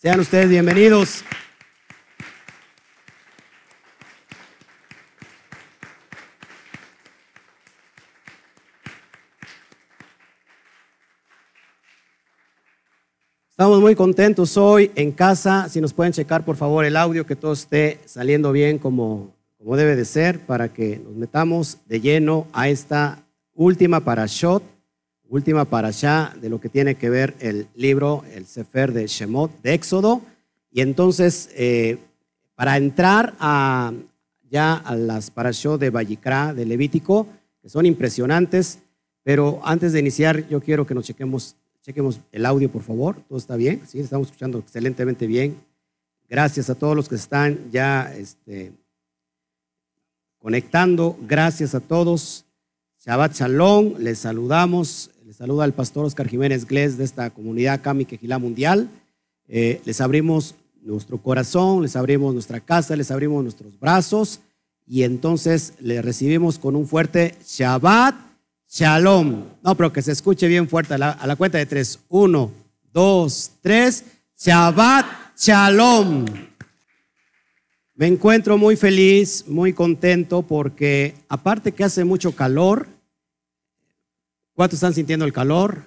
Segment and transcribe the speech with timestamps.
[0.00, 1.24] Sean ustedes bienvenidos.
[13.50, 15.68] Estamos muy contentos hoy en casa.
[15.68, 19.76] Si nos pueden checar, por favor, el audio, que todo esté saliendo bien como, como
[19.76, 24.62] debe de ser, para que nos metamos de lleno a esta última parashot,
[25.28, 29.74] última parashá de lo que tiene que ver el libro, el Sefer de Shemot, de
[29.74, 30.22] Éxodo.
[30.70, 31.98] Y entonces, eh,
[32.54, 33.92] para entrar a,
[34.50, 37.26] ya a las parashot de Vallicrá, de Levítico,
[37.62, 38.80] que son impresionantes,
[39.22, 41.56] pero antes de iniciar, yo quiero que nos chequemos
[41.88, 43.16] Chequemos el audio, por favor.
[43.30, 43.80] ¿Todo está bien?
[43.86, 45.56] Sí, estamos escuchando excelentemente bien.
[46.28, 48.72] Gracias a todos los que están ya este,
[50.38, 51.16] conectando.
[51.22, 52.44] Gracias a todos.
[53.02, 53.94] Shabbat Shalom.
[54.00, 55.10] Les saludamos.
[55.28, 58.88] Les saluda el pastor Oscar Jiménez Glés de esta comunidad Kami Quejilá Mundial.
[59.46, 64.40] Eh, les abrimos nuestro corazón, les abrimos nuestra casa, les abrimos nuestros brazos
[64.86, 68.14] y entonces les recibimos con un fuerte Shabbat
[68.70, 69.44] Shalom.
[69.62, 71.98] No, pero que se escuche bien fuerte a la, cuenta de tres.
[72.08, 72.50] Uno,
[72.90, 74.04] dos, tres.
[74.34, 75.04] Shabbat
[75.36, 76.24] Shalom.
[77.96, 82.88] Me encuentro muy feliz, muy contento porque aparte que hace mucho calor,
[84.58, 85.84] ¿cuántos están sintiendo el calor?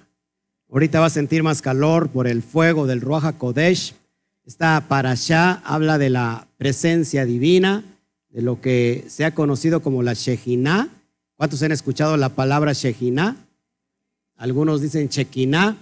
[0.70, 3.92] Ahorita va a sentir más calor por el fuego del Ruach Kodesh.
[4.46, 7.84] Esta allá habla de la presencia divina,
[8.30, 10.88] de lo que se ha conocido como la Shejinah
[11.36, 13.36] ¿Cuántos han escuchado la palabra Shejina?
[14.36, 15.76] Algunos dicen Shekinah,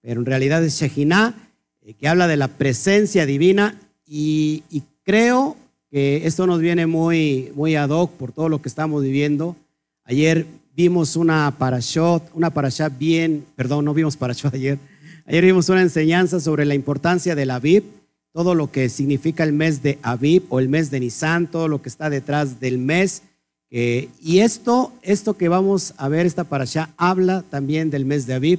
[0.00, 1.34] pero en realidad es Shejina,
[1.82, 4.62] eh, que habla de la presencia divina y,
[5.04, 5.58] creo
[5.90, 9.56] que esto nos viene muy, muy ad hoc por todo lo que estamos viviendo.
[10.04, 14.78] Ayer vimos una parashot, una parashot bien, perdón, no vimos parashot ayer.
[15.26, 17.84] Ayer vimos una enseñanza sobre la importancia del Aviv,
[18.32, 21.82] todo lo que significa el mes de Aviv o el mes de Nisan, todo lo
[21.82, 23.22] que está detrás del mes
[23.70, 28.34] y esto, esto que vamos a ver, esta para allá, habla también del mes de
[28.34, 28.58] Aviv,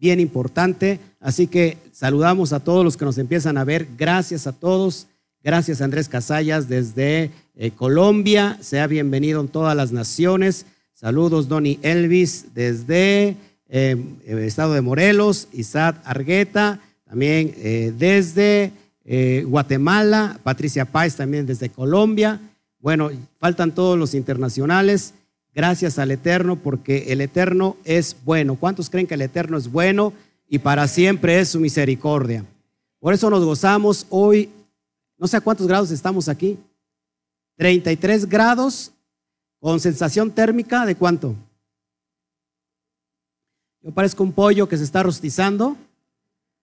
[0.00, 0.98] bien importante.
[1.20, 3.86] Así que saludamos a todos los que nos empiezan a ver.
[3.96, 5.06] Gracias a todos.
[5.44, 8.58] Gracias Andrés Casallas desde eh, Colombia.
[8.60, 10.66] Sea bienvenido en todas las naciones.
[11.00, 13.36] Saludos Donny Elvis desde
[13.68, 15.46] eh, el estado de Morelos.
[15.52, 17.54] Isaac Argueta también
[17.96, 18.72] desde
[19.46, 20.40] Guatemala.
[20.42, 22.40] Patricia Páez también desde Colombia.
[22.80, 25.14] Bueno, faltan todos los internacionales.
[25.54, 28.56] Gracias al Eterno, porque el Eterno es bueno.
[28.56, 30.12] ¿Cuántos creen que el Eterno es bueno
[30.48, 32.44] y para siempre es su misericordia?
[32.98, 34.50] Por eso nos gozamos hoy.
[35.16, 36.58] No sé a cuántos grados estamos aquí.
[37.56, 38.90] 33 grados
[39.60, 41.34] con sensación térmica de cuánto?
[43.82, 45.76] Yo parezco un pollo que se está rostizando.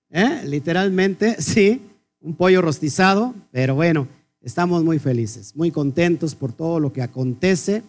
[0.10, 0.44] ¿eh?
[0.46, 1.82] Literalmente, sí,
[2.22, 4.08] un pollo rostizado, pero bueno,
[4.46, 7.82] Estamos muy felices, muy contentos por todo lo que acontece.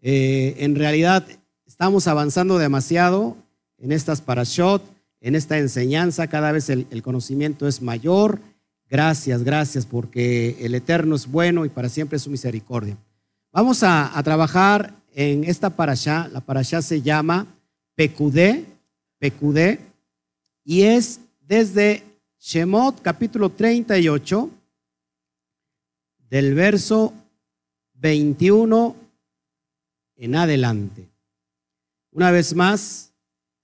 [0.00, 1.26] Eh, en realidad
[1.66, 3.36] estamos avanzando demasiado
[3.76, 4.82] en estas parashot,
[5.20, 8.40] en esta enseñanza, cada vez el, conocimiento es mayor.
[8.88, 12.96] Gracias, gracias, porque el Eterno es bueno y para siempre es su misericordia.
[13.52, 16.28] Vamos a, trabajar en esta parashá.
[16.28, 17.48] La parashá se llama
[17.96, 18.64] Pecudé,
[19.18, 19.80] Pecudé,
[20.62, 22.04] y es desde
[22.38, 24.48] Shemot capítulo 38
[26.28, 27.12] del verso
[27.94, 28.94] 21
[30.14, 31.08] en adelante.
[32.12, 33.12] Una vez más,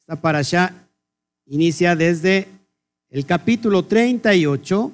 [0.01, 0.75] esta para allá
[1.45, 2.49] inicia desde
[3.09, 4.91] el capítulo 38,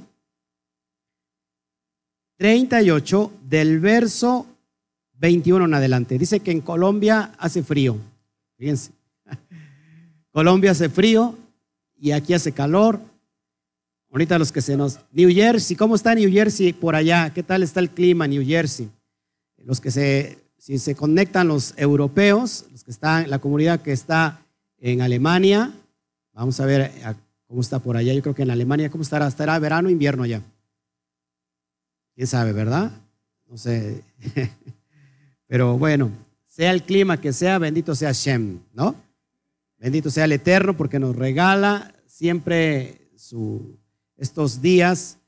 [2.37, 4.52] 38 del verso
[5.23, 6.19] 21 en adelante.
[6.19, 7.97] Dice que en Colombia hace frío.
[8.59, 8.91] Fíjense.
[10.33, 11.39] Colombia hace frío
[11.97, 13.01] y aquí hace calor.
[14.11, 14.99] Ahorita los que se nos...
[15.13, 17.33] New Jersey, ¿cómo está New Jersey por allá?
[17.33, 18.91] ¿Qué tal está el clima New Jersey?
[19.59, 24.45] Los que se, si se conectan los europeos, los que están, la comunidad que está
[24.79, 25.73] en Alemania,
[26.33, 26.91] vamos a ver
[27.47, 28.13] cómo está por allá.
[28.13, 29.29] Yo creo que en Alemania, ¿cómo estará?
[29.29, 30.43] ¿Estará verano o invierno allá?
[32.17, 32.91] ¿Quién sabe, verdad?
[33.49, 34.03] No sé.
[35.53, 36.11] Pero bueno,
[36.47, 38.95] sea el clima que sea, bendito sea Shem, ¿no?
[39.77, 43.79] Bendito sea el Eterno porque nos regala siempre su,
[44.17, 45.19] estos días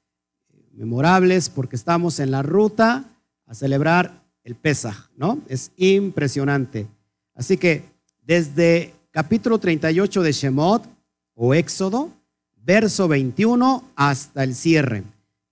[0.72, 3.04] memorables porque estamos en la ruta
[3.44, 5.42] a celebrar el Pesaj, ¿no?
[5.46, 6.86] Es impresionante.
[7.34, 7.84] Así que
[8.22, 10.88] desde capítulo 38 de Shemot
[11.34, 12.08] o Éxodo,
[12.56, 15.02] verso 21 hasta el cierre,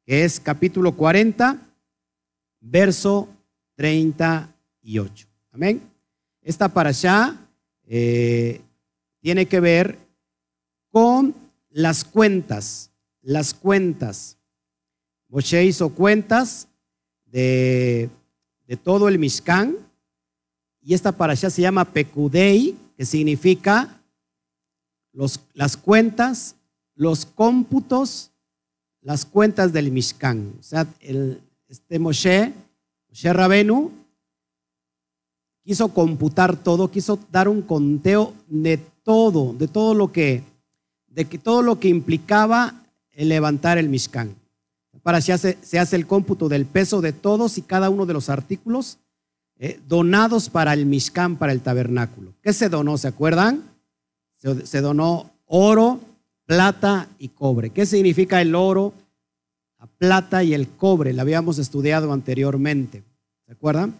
[0.06, 1.58] que es capítulo 40,
[2.62, 3.28] verso
[4.82, 5.26] 38.
[5.52, 5.82] Amén.
[6.42, 7.36] Esta para allá
[7.86, 8.60] eh,
[9.20, 9.98] tiene que ver
[10.90, 11.34] con
[11.70, 12.92] las cuentas
[13.22, 14.36] las cuentas.
[15.28, 16.68] Moshe hizo cuentas
[17.26, 18.10] de,
[18.66, 19.76] de todo el Mishkan
[20.82, 24.02] y esta parasha se llama Pekudei, que significa
[25.12, 26.56] los, las cuentas,
[26.94, 28.32] los cómputos,
[29.00, 30.52] las cuentas del Mishkan.
[30.58, 32.52] O sea, el, este Moshe,
[33.08, 33.90] Moshe Rabenu,
[35.64, 40.42] quiso computar todo, quiso dar un conteo de todo, de todo lo que,
[41.08, 42.74] de que todo lo que implicaba
[43.10, 44.34] el levantar el Mishkan.
[45.02, 48.12] Para se hace, se hace el cómputo del peso de todos y cada uno de
[48.12, 48.98] los artículos
[49.58, 52.34] eh, donados para el Mishkan, para el tabernáculo.
[52.42, 52.98] ¿Qué se donó?
[52.98, 53.64] ¿Se acuerdan?
[54.34, 56.00] Se, se donó oro,
[56.46, 57.70] plata y cobre.
[57.70, 58.92] ¿Qué significa el oro,
[59.78, 61.12] la plata y el cobre?
[61.12, 63.02] Lo habíamos estudiado anteriormente.
[63.46, 63.94] ¿Se acuerdan?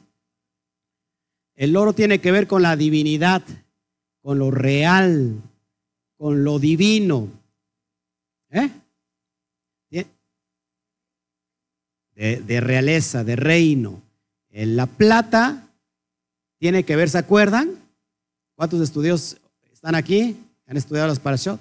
[1.54, 3.43] El oro tiene que ver con la divinidad,
[4.22, 5.40] con lo real,
[6.16, 7.28] con lo divino.
[8.50, 8.70] ¿Eh?
[12.14, 14.00] De, realeza, de reino.
[14.50, 15.66] la plata
[16.58, 17.70] tiene que ver, ¿se acuerdan?
[18.55, 19.38] ¿Cuántos estudios
[19.72, 20.37] están aquí?
[20.66, 21.58] ¿Han estudiado las parashot?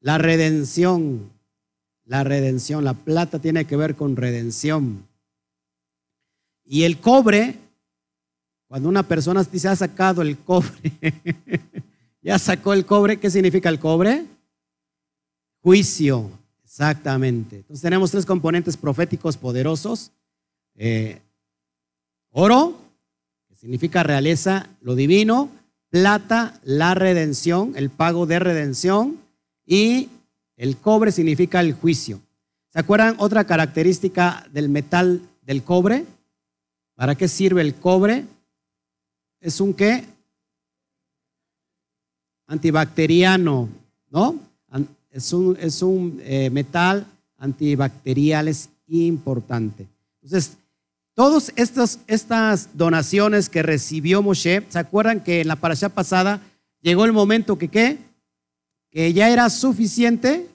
[0.00, 1.30] La redención,
[2.04, 5.06] la redención, la plata tiene que ver con redención.
[6.64, 7.58] Y el cobre
[8.68, 10.92] cuando una persona dice, ha sacado el cobre,
[12.22, 14.24] ya sacó el cobre, ¿qué significa el cobre?
[15.62, 16.30] Juicio,
[16.64, 17.56] exactamente.
[17.56, 20.12] Entonces tenemos tres componentes proféticos poderosos.
[20.74, 21.20] Eh,
[22.30, 22.78] oro,
[23.48, 25.50] que significa realeza, lo divino.
[25.90, 29.18] Plata, la redención, el pago de redención.
[29.64, 30.08] Y
[30.56, 32.20] el cobre significa el juicio.
[32.68, 36.04] ¿Se acuerdan otra característica del metal del cobre?
[36.94, 38.26] ¿Para qué sirve el cobre?
[39.40, 40.04] Es un qué?
[42.46, 43.68] Antibacteriano,
[44.10, 44.38] ¿no?
[45.10, 47.06] Es un, es un eh, metal
[47.38, 49.86] antibacterial, es importante.
[50.22, 50.58] Entonces,
[51.14, 56.42] todas estas, estas donaciones que recibió Moshe, ¿se acuerdan que en la parasha pasada
[56.82, 57.98] llegó el momento que qué?
[58.90, 60.48] Que ya era suficiente,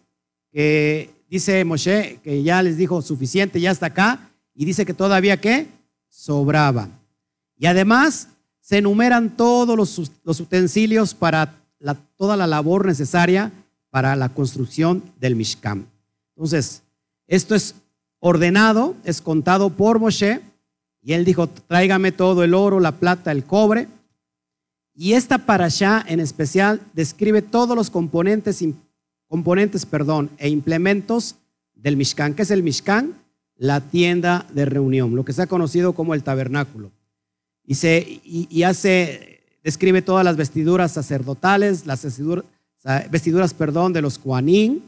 [0.52, 5.38] que dice Moshe que ya les dijo suficiente, ya está acá, y dice que todavía
[5.38, 5.68] qué?
[6.08, 6.88] Sobraba.
[7.58, 8.28] Y además
[8.62, 11.56] se enumeran todos los, utensilios para
[12.16, 13.52] toda la labor necesaria
[13.90, 15.88] para la construcción del Mishkan.
[16.36, 16.84] Entonces,
[17.28, 17.76] esto es
[18.20, 20.42] ordenado, es contado por Moshe,
[21.02, 23.88] y él dijo, tráigame todo el oro, la plata, el cobre.
[24.94, 28.64] Y esta parasha en especial describe todos los componentes,
[29.28, 31.38] componentes perdón, e implementos
[31.74, 32.36] del Mishkan.
[32.36, 33.16] ¿Qué es el Mishkan?
[33.56, 36.92] La tienda de reunión, lo que se ha conocido como el tabernáculo
[37.72, 38.20] y, se,
[38.66, 42.06] hace, describe todas las vestiduras sacerdotales, las
[43.10, 44.84] vestiduras, perdón, de los Kuanín,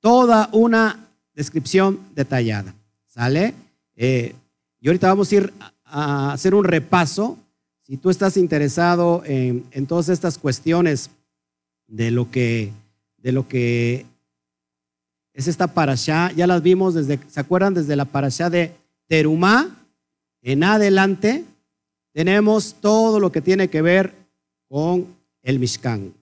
[0.00, 2.74] toda una descripción detallada.
[3.06, 3.54] ¿Sale?
[3.94, 4.34] Eh,
[4.80, 5.52] y ahorita vamos a ir
[5.84, 7.38] a hacer un repaso.
[7.82, 11.10] Si tú estás interesado en, todas estas cuestiones
[11.86, 12.72] de lo que,
[13.18, 14.04] de lo que
[15.32, 17.72] es esta parasha, ya las vimos desde, ¿se acuerdan?
[17.72, 18.72] Desde la parasha de
[19.06, 19.76] Terumá
[20.42, 21.44] en adelante,
[22.14, 24.14] tenemos todo lo que tiene que ver
[24.68, 25.06] con
[25.42, 26.14] el Mishkan.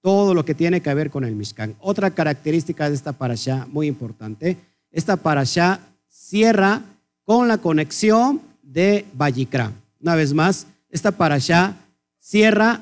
[0.00, 1.76] Todo lo que tiene que ver con el Mishkan.
[1.80, 4.56] Otra característica de esta parasha muy importante,
[4.90, 6.82] esta parasha cierra
[7.24, 9.70] con la conexión de Vallicra.
[10.00, 11.76] Una vez más, esta parasha
[12.18, 12.80] cierra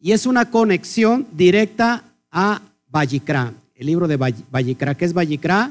[0.00, 2.02] y es una conexión directa
[2.32, 4.96] a Vallicra, el libro de Vallicra.
[4.96, 5.70] ¿Qué es Vallicra?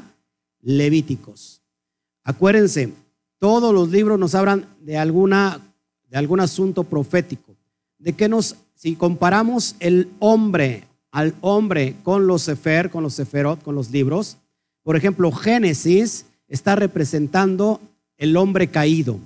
[0.62, 1.60] Levíticos.
[2.24, 2.94] Acuérdense,
[3.38, 5.60] todos los libros nos hablan de alguna
[6.12, 7.56] de algún asunto profético.
[7.98, 13.62] De que nos, si comparamos el hombre al hombre con los sefer, con los seferot,
[13.62, 14.36] con los libros,
[14.82, 17.80] por ejemplo, Génesis está representando
[18.18, 19.18] el hombre caído.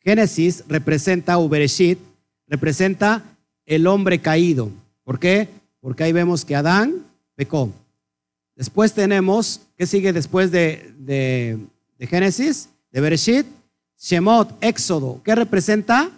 [0.00, 1.98] Génesis representa, Ubereshit,
[2.46, 3.24] representa
[3.64, 4.70] el hombre caído.
[5.02, 5.48] ¿Por qué?
[5.80, 7.06] Porque ahí vemos que Adán
[7.36, 7.72] pecó.
[8.54, 11.58] Después tenemos, ¿qué sigue después de, de,
[11.98, 12.68] de Génesis?
[12.90, 13.46] De Bereshit,
[14.04, 16.10] Shemot, Éxodo, ¿qué representa?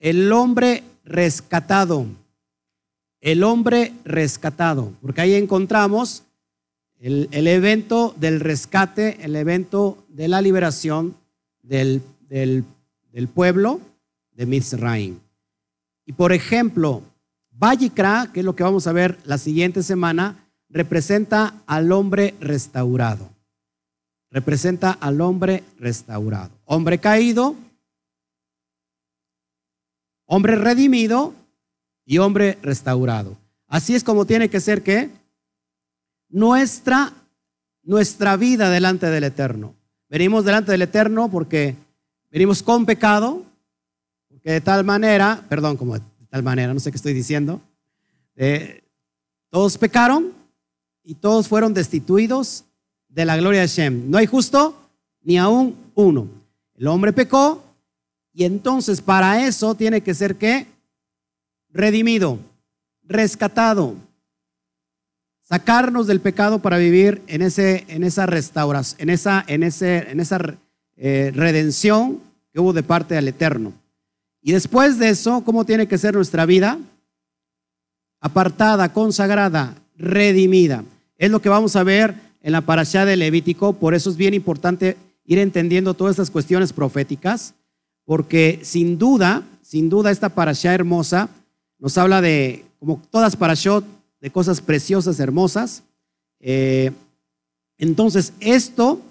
[0.00, 2.04] El hombre rescatado.
[3.20, 4.92] El hombre rescatado.
[5.00, 6.24] Porque ahí encontramos
[6.98, 11.14] el, evento del rescate, el evento de la liberación
[11.62, 12.64] del, del,
[13.32, 13.80] pueblo
[14.32, 15.20] de Mizraim.
[16.06, 17.02] Y por ejemplo,
[17.52, 23.30] Vallicra, que es lo que vamos a ver la siguiente semana, representa al hombre restaurado
[24.30, 26.57] representa al hombre restaurado.
[26.70, 27.56] Hombre caído,
[30.26, 31.32] hombre redimido
[32.04, 33.38] y hombre restaurado.
[33.68, 35.08] Así es como tiene que ser que
[36.28, 37.14] nuestra,
[37.82, 39.74] nuestra vida delante del Eterno.
[40.10, 41.74] Venimos delante del Eterno porque
[42.30, 43.44] venimos con pecado,
[44.28, 47.62] porque de tal manera, perdón, como de tal manera, no sé qué estoy diciendo,
[48.36, 48.84] eh,
[49.48, 50.34] todos pecaron
[51.02, 52.66] y todos fueron destituidos
[53.08, 54.10] de la gloria de Shem.
[54.10, 54.76] No hay justo
[55.22, 56.37] ni aún uno.
[56.78, 57.64] El hombre pecó
[58.32, 60.66] y entonces para eso tiene que ser que
[61.70, 62.38] redimido,
[63.02, 63.96] rescatado,
[65.42, 70.20] sacarnos del pecado para vivir en, ese, en esa restauración, en esa, en ese, en
[70.20, 70.38] esa
[70.96, 72.20] eh, redención
[72.52, 73.72] que hubo de parte del Eterno.
[74.40, 76.78] Y después de eso, ¿cómo tiene que ser nuestra vida?
[78.20, 80.84] Apartada, consagrada, redimida.
[81.16, 84.32] Es lo que vamos a ver en la parashá de Levítico, por eso es bien
[84.32, 84.96] importante
[85.28, 87.54] ir entendiendo todas estas cuestiones proféticas,
[88.06, 91.28] porque sin duda, sin duda esta parashá hermosa
[91.78, 93.84] nos habla de, como todas parashot,
[94.22, 95.82] de cosas preciosas, hermosas.
[96.40, 96.92] Eh,
[97.76, 99.02] entonces, esto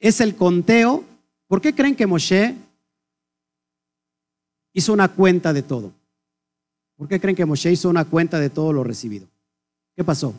[0.00, 1.04] es el conteo.
[1.46, 2.56] ¿Por qué creen que Moshe
[4.72, 5.92] hizo una cuenta de todo?
[6.96, 9.28] ¿Por qué creen que Moshe hizo una cuenta de todo lo recibido?
[9.94, 10.34] ¿Qué pasó?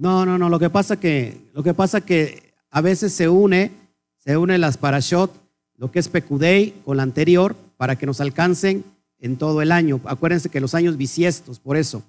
[0.00, 3.70] No, no, no, lo que pasa que lo que pasa que a veces se une,
[4.16, 5.30] se une las parashot,
[5.76, 8.82] lo que es Pecudei con la anterior para que nos alcancen
[9.18, 10.00] en todo el año.
[10.06, 12.02] Acuérdense que los años bisiestos, por eso.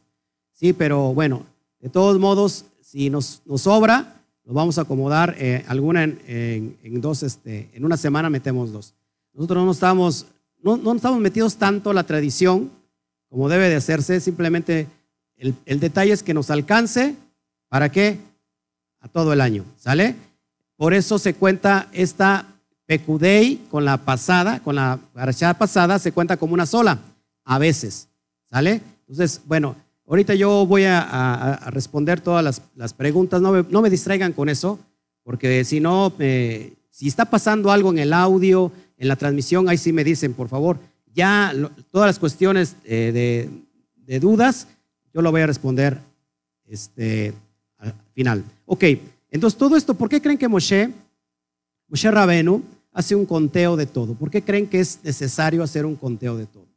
[0.54, 1.46] Sí, pero bueno,
[1.82, 7.24] de todos modos, si nos, nos sobra, lo vamos a acomodar eh, alguna en, dos,
[7.24, 8.94] este, en una semana metemos dos.
[9.34, 10.28] Nosotros no estamos,
[10.64, 12.72] no, no estamos metidos tanto la tradición
[13.28, 14.88] como debe de hacerse, simplemente
[15.36, 17.18] el, el detalle es que nos alcance,
[17.72, 18.20] ¿para qué?
[19.00, 20.13] A todo el año, ¿sale?
[20.75, 22.46] Por eso se cuenta esta
[22.86, 27.00] Pecudei con la pasada, con la parashá pasada, se cuenta como una sola,
[27.46, 28.10] a veces,
[28.50, 28.82] ¿sale?
[29.08, 34.34] Entonces, bueno, ahorita yo voy a, responder todas las, preguntas, no me, no me, distraigan
[34.34, 34.78] con eso,
[35.24, 39.94] porque si no, si está pasando algo en el audio, en la transmisión, ahí sí
[39.94, 40.78] me dicen, por favor,
[41.13, 41.54] ya
[41.90, 43.50] todas las cuestiones eh,
[44.06, 44.68] de, dudas,
[45.13, 46.00] yo lo voy a responder
[46.68, 47.34] este,
[48.66, 48.84] Ok,
[49.30, 50.92] entonces todo esto, ¿por qué creen que Moshe,
[51.88, 54.13] Moshe Rabenu, hace un conteo de todo?
[54.13, 56.68] ¿Por qué creen que es necesario hacer un conteo de todo?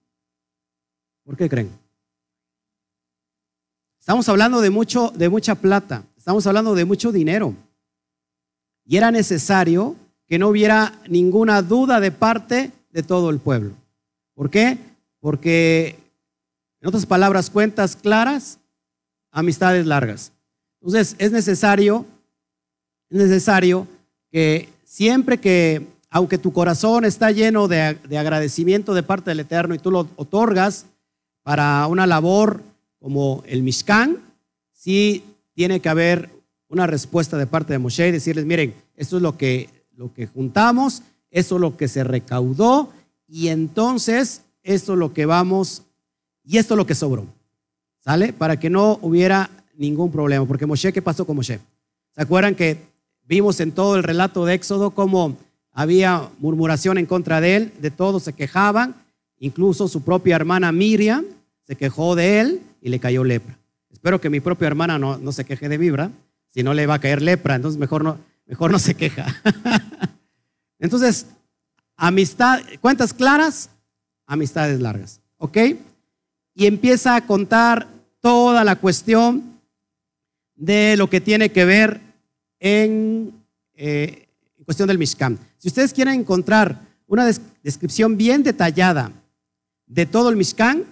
[1.25, 1.71] ¿Por qué creen?
[3.99, 7.55] Estamos hablando de, mucho, de mucha plata, estamos hablando de mucho dinero.
[8.85, 9.97] Y era necesario
[10.27, 13.73] que no hubiera ninguna duda de parte de todo el pueblo.
[14.35, 14.77] ¿Por qué?
[15.21, 15.97] Porque,
[16.81, 18.59] en otras palabras, cuentas claras,
[19.31, 20.34] amistades largas.
[20.85, 22.05] Entonces, es necesario,
[23.09, 23.89] es necesario
[24.31, 29.79] que siempre que aunque tu corazón está lleno de, agradecimiento de parte del Eterno y
[29.79, 30.85] tú lo otorgas
[31.43, 32.61] para una labor
[33.01, 34.19] como el Mishkan,
[34.75, 35.25] sí
[35.55, 36.29] tiene que haber
[36.69, 40.27] una respuesta de parte de Moshe y decirles, miren, esto es lo que, lo que
[40.27, 42.93] juntamos, esto es lo que se recaudó
[43.27, 45.83] y entonces esto es lo que vamos
[46.45, 47.27] y esto es lo que sobró.
[48.01, 48.35] ¿Sale?
[48.35, 50.47] Para que no hubiera ningún problema.
[50.47, 51.61] Porque Moshe, ¿qué pasó con Moshe?
[52.15, 52.79] ¿Se acuerdan que
[53.27, 55.37] vimos en todo el relato de Éxodo cómo
[55.73, 58.95] había murmuración en contra de él, de todos se quejaban,
[59.39, 61.25] incluso su propia hermana Miriam
[61.67, 63.59] se quejó de él y le cayó lepra.
[63.91, 66.11] Espero que mi propia hermana no, no se queje de vibra,
[66.51, 69.27] si no le va a caer lepra, entonces mejor no, mejor no se queja.
[70.79, 71.27] entonces,
[71.97, 73.71] amistad, cuentas claras,
[74.27, 75.59] amistades largas, ¿ok?
[76.55, 77.89] Y empieza a contar
[78.21, 79.54] toda la cuestión
[80.57, 82.01] de lo que tiene que ver
[82.61, 83.33] en,
[83.75, 85.39] eh, en cuestión del Mishkan.
[85.59, 87.31] Si ustedes quieren encontrar una
[87.63, 89.13] descripción bien detallada
[89.87, 90.85] de todo el Mishkan,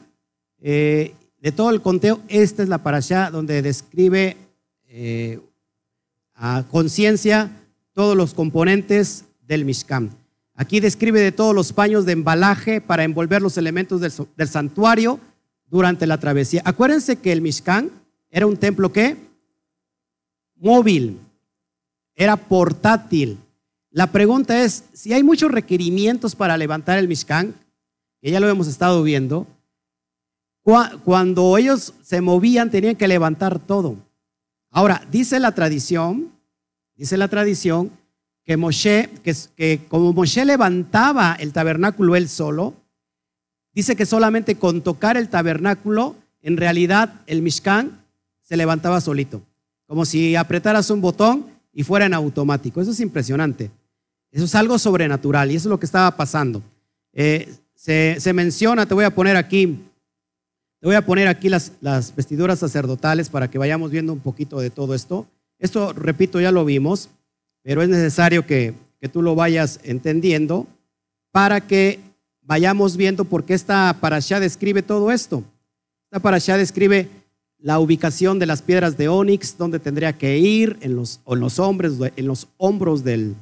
[0.60, 4.36] eh, de todo el conteo, esta es la parasha donde describe
[4.88, 5.40] eh,
[6.34, 7.50] a conciencia
[7.92, 10.10] todos los componentes del Mishkan.
[10.54, 15.18] Aquí describe de todos los paños de embalaje para envolver los elementos del, del santuario
[15.66, 16.62] durante la travesía.
[16.64, 17.90] Acuérdense que el Mishkan
[18.30, 19.16] era un templo que
[20.62, 21.18] móvil,
[22.14, 23.38] era portátil,
[23.92, 27.54] la pregunta es, si hay muchos requerimientos para levantar el Mishkan,
[28.22, 29.46] que ya lo hemos estado viendo,
[30.62, 33.96] cuando ellos se movían tenían que levantar todo.
[34.70, 36.32] Ahora, dice la tradición,
[36.96, 37.90] dice la tradición
[38.44, 42.72] que Moshe, que, que como Moshe levantaba el tabernáculo él solo,
[43.74, 48.02] dice que solamente con tocar el tabernáculo, en realidad el Mishkan
[48.40, 49.42] se levantaba solito,
[49.92, 52.80] como si apretaras un botón y fuera en automático.
[52.80, 53.70] Eso es impresionante.
[54.30, 56.62] Eso es algo sobrenatural y eso es lo que estaba pasando.
[57.12, 59.84] Eh, se, menciona, te voy a poner aquí,
[60.80, 61.74] Te voy a poner aquí las,
[62.16, 65.26] vestiduras sacerdotales para que vayamos viendo un poquito de todo esto.
[65.58, 67.10] Esto, repito, ya lo vimos,
[67.62, 70.66] pero es necesario que, que tú lo vayas entendiendo
[71.32, 72.00] para que
[72.40, 75.44] vayamos viendo por qué esta parasha describe todo esto.
[76.06, 77.10] Esta parasha describe
[77.62, 81.58] la ubicación de las piedras de onix, donde tendría que ir, en los, en los,
[81.60, 83.36] hombres, en los hombros del,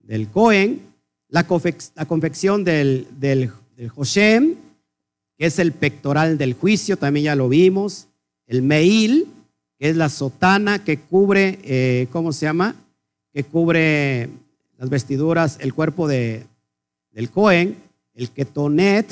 [0.00, 0.80] del Cohen,
[1.28, 4.54] la, confección del, del, del Hoshem,
[5.36, 8.08] que es el pectoral del juicio, también ya lo vimos,
[8.46, 9.26] el Meil,
[9.78, 12.74] que es la sotana que cubre, eh, ¿cómo se llama?
[13.32, 14.30] Que cubre
[14.78, 16.46] las vestiduras, el cuerpo de,
[17.12, 17.76] del Cohen,
[18.14, 19.06] el Ketonet,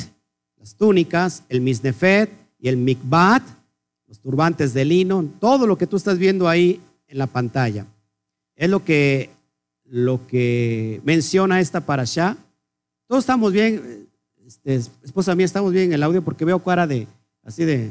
[0.59, 3.43] las túnicas, el Misnefet y el Mikbat,
[4.07, 7.87] los turbantes de lino, todo lo que tú estás viendo ahí en la pantalla.
[8.55, 9.31] Es lo que,
[9.85, 12.37] lo que menciona esta parasha.
[13.07, 14.09] Todos estamos bien,
[14.47, 17.07] este, esposa mía, estamos bien en el audio porque veo cara de,
[17.43, 17.91] así de,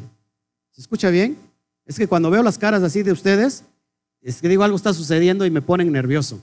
[0.72, 1.38] ¿se escucha bien?
[1.86, 3.63] Es que cuando veo las caras así de ustedes,
[4.22, 6.41] es que digo algo está sucediendo y me ponen nervioso.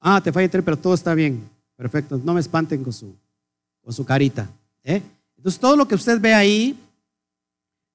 [0.00, 1.48] Ah, te falla pero todo está bien.
[1.76, 3.14] Perfecto, no me espanten con su,
[3.82, 4.48] con su carita.
[4.82, 5.00] ¿eh?
[5.44, 6.74] Entonces, todo lo que usted ve ahí,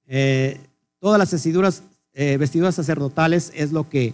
[0.06, 0.62] eh,
[1.00, 1.82] todas las vestiduras,
[2.14, 4.14] eh, vestiduras sacerdotales, es lo que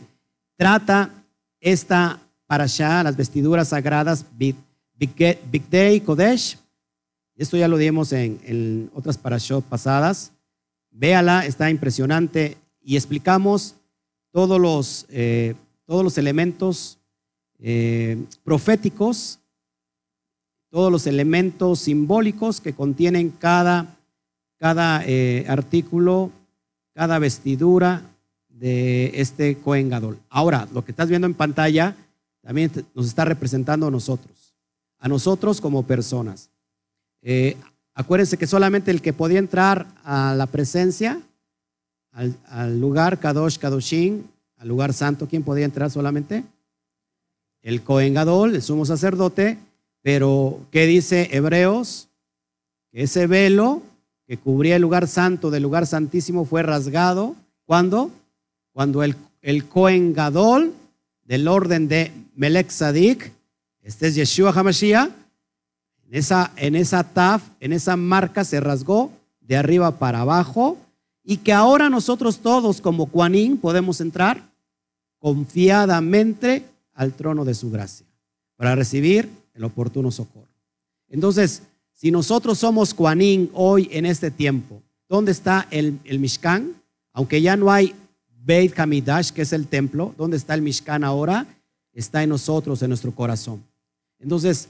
[0.55, 1.11] trata
[1.59, 4.55] esta parasha, las vestiduras sagradas, Big,
[5.69, 6.57] Day, Kodesh.
[7.35, 10.31] Esto ya lo dimos en, en otras parashot pasadas.
[10.89, 12.55] Véala, está impresionante.
[12.81, 13.75] Y explicamos
[14.31, 15.55] todos los, eh,
[15.85, 16.99] todos los elementos
[18.45, 19.39] proféticos
[20.75, 23.95] todos los elementos simbólicos que contienen cada,
[24.57, 26.31] cada eh, artículo,
[26.93, 28.01] cada vestidura
[28.49, 30.19] de este Cohen Gadol.
[30.29, 31.95] Ahora, lo que estás viendo en pantalla
[32.41, 34.53] también nos está representando a nosotros,
[34.99, 36.49] a nosotros como personas.
[37.21, 37.55] Eh,
[37.93, 41.21] acuérdense que solamente el que podía entrar a la presencia,
[42.11, 46.43] al, lugar Kadosh Kadoshin, al lugar santo, ¿quién podía entrar solamente?
[47.61, 49.57] El Cohen Gadol, el sumo sacerdote,
[50.05, 52.09] pero, ¿qué dice Hebreos?
[52.91, 53.81] Ese velo
[54.27, 57.35] que cubría el lugar santo del lugar santísimo fue rasgado.
[57.65, 58.11] ¿Cuándo?
[58.71, 60.75] Cuando el, el Cohen Gadol
[61.23, 63.31] del orden de Melech Sadik,
[63.81, 65.09] este es Yeshua HaMashiach,
[66.07, 70.77] en esa, en esa taf, en esa marca se rasgó de arriba para abajo
[71.23, 74.51] y que ahora nosotros todos como Juanín podemos entrar
[75.17, 76.63] confiadamente
[76.93, 78.05] al trono de su gracia
[78.55, 80.53] para recibir el oportuno socorro.
[81.09, 81.63] Entonces,
[81.93, 86.73] si nosotros somos Juanín hoy en este tiempo, ¿dónde está el, el Mishkan?
[87.13, 87.95] Aunque ya no hay
[88.43, 91.47] Beit Hamidash, que es el templo, ¿dónde está el Mishkan ahora?
[91.93, 93.63] Está en nosotros, en nuestro corazón.
[94.19, 94.69] Entonces,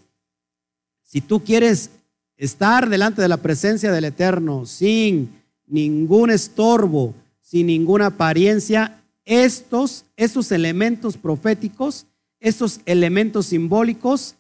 [1.04, 1.90] si tú quieres
[2.38, 5.30] estar delante de la presencia del Eterno sin
[5.66, 12.06] ningún estorbo, sin ninguna apariencia, estos, estos elementos proféticos,
[12.40, 14.36] estos elementos simbólicos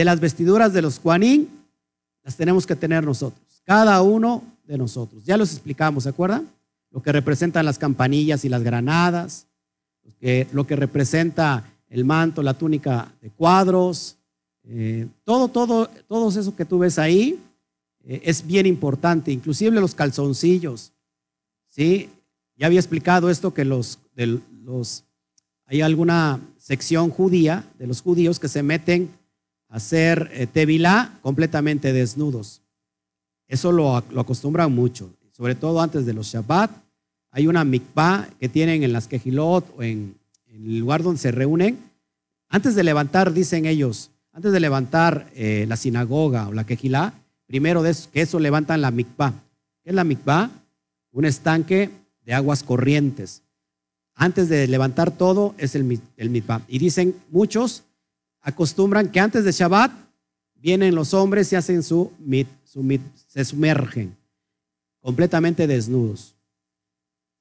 [0.00, 1.46] de las vestiduras de los Juanín,
[2.22, 5.22] las tenemos que tener nosotros, cada uno de nosotros.
[5.26, 6.48] Ya los explicamos, ¿se acuerdan?
[6.90, 9.46] Lo que representan las campanillas y las granadas,
[10.52, 14.16] lo que, representa el manto, la túnica de cuadros,
[14.64, 17.38] eh, todo, todo, todo eso que tú ves ahí
[18.02, 20.94] eh, es bien importante, inclusive los calzoncillos,
[21.68, 22.08] ¿sí?
[22.56, 25.04] Ya había explicado esto que los, de los,
[25.66, 29.19] hay alguna sección judía de los judíos que se meten
[29.70, 32.60] hacer eh, tevilá completamente desnudos.
[33.48, 36.70] Eso lo, acostumbran mucho, sobre todo antes de los Shabbat.
[37.30, 41.78] Hay una mikvah que tienen en las Kejilot o en, el lugar donde se reúnen.
[42.48, 47.14] Antes de levantar, dicen ellos, antes de levantar eh, la sinagoga o la Kejilá,
[47.46, 49.32] primero de eso, que eso levantan la mikvah.
[49.82, 50.50] ¿Qué es la mikvah?
[51.12, 51.90] Un estanque
[52.24, 53.42] de aguas corrientes.
[54.14, 56.62] Antes de levantar todo es el, el mikvah.
[56.68, 57.84] Y dicen muchos
[58.42, 59.92] acostumbran que antes de Shabbat
[60.54, 62.48] vienen los hombres y hacen su mit,
[63.26, 64.16] se sumergen
[65.00, 66.34] completamente desnudos.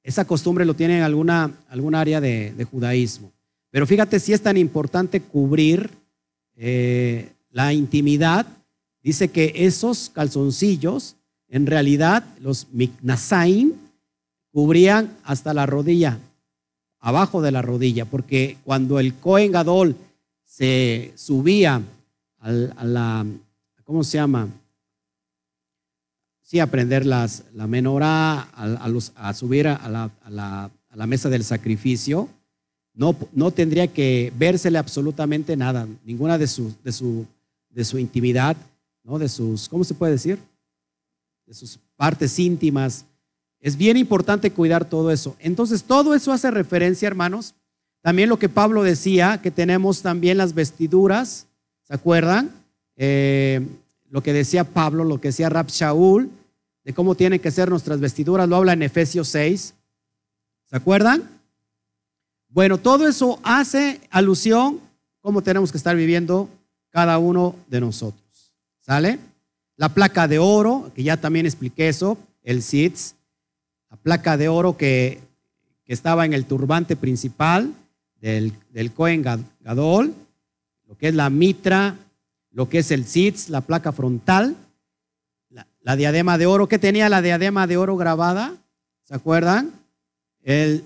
[0.03, 3.31] Esa costumbre lo tiene en alguna, alguna área de, judaísmo.
[3.69, 5.89] Pero fíjate si es tan importante cubrir
[6.55, 8.47] eh, la intimidad.
[9.03, 11.15] Dice que esos calzoncillos,
[11.47, 13.73] en realidad, los miknasaim,
[14.51, 16.19] cubrían hasta la rodilla,
[16.99, 19.95] abajo de la rodilla, porque cuando el Cohen Gadol
[20.49, 21.79] se subía
[22.39, 23.25] a la,
[23.83, 24.49] ¿cómo se llama?
[26.41, 31.43] Sí, a aprender las, la menorá, a, a subir a la, a la, mesa del
[31.43, 32.27] sacrificio,
[32.95, 37.27] no, no tendría que vérsele absolutamente nada, ninguna de su, de su,
[37.69, 38.57] de su intimidad,
[39.03, 39.19] ¿no?
[39.19, 40.39] de sus, ¿cómo se puede decir?
[41.45, 43.05] de sus partes íntimas.
[43.59, 45.35] Es bien importante cuidar todo eso.
[45.39, 47.53] Entonces, todo eso hace referencia, hermanos.
[48.01, 51.47] También lo que Pablo decía, que tenemos también las vestiduras,
[51.83, 52.51] ¿se acuerdan?
[52.95, 53.65] Eh,
[54.09, 56.29] lo que decía Pablo, lo que decía Rab Shaul,
[56.83, 59.73] de cómo tienen que ser nuestras vestiduras, lo habla en Efesios 6.
[60.65, 61.23] ¿Se acuerdan?
[62.49, 64.79] Bueno, todo eso hace alusión
[65.21, 66.49] cómo tenemos que estar viviendo
[66.89, 68.53] cada uno de nosotros.
[68.81, 69.19] ¿Sale?
[69.75, 73.15] La placa de oro, que ya también expliqué eso, el SITS,
[73.89, 75.27] la placa de oro que,
[75.85, 77.73] estaba en el turbante principal
[78.21, 80.13] del, del Cohen Gadol,
[80.87, 81.97] lo que es la mitra,
[82.51, 84.55] lo que es el SITS, la placa frontal,
[85.81, 86.67] la, diadema de oro.
[86.67, 88.55] ¿Qué tenía la diadema de oro grabada?
[89.03, 89.71] ¿Se acuerdan?
[90.43, 90.83] El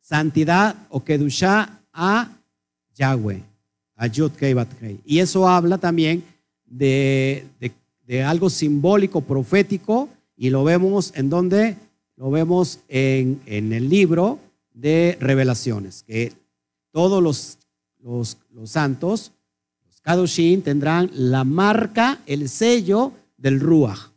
[0.00, 2.28] santidad o kedushá a
[2.94, 3.42] Yahweh,
[3.96, 4.32] a Yud
[5.04, 6.22] Y eso habla también
[6.64, 7.46] de,
[8.06, 11.76] de algo simbólico, profético, y lo vemos en donde
[12.20, 14.38] lo vemos en, el libro
[14.74, 16.34] de revelaciones, que
[16.92, 17.58] todos los,
[17.98, 18.36] los,
[18.70, 19.32] santos,
[19.86, 24.10] los Kadoshin, tendrán la marca, el sello del Ruach,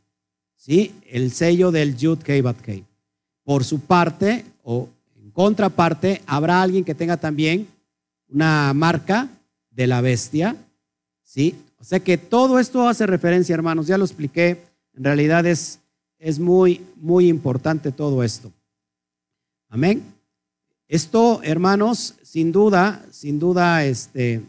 [0.56, 0.94] ¿sí?
[1.10, 2.86] el sello del Yud Kei Kei.
[3.44, 7.68] Por su parte, o en contraparte, habrá alguien que tenga también
[8.30, 9.30] una marca
[9.70, 10.56] de la bestia,
[11.24, 11.56] ¿sí?
[11.78, 14.62] O sea que todo esto hace referencia, hermanos, ya lo expliqué,
[14.94, 15.80] en realidad es
[16.24, 18.50] es muy, muy importante todo esto.
[19.68, 20.02] Amén.
[20.94, 24.44] Esto, hermanos, sin duda, sin duda, este,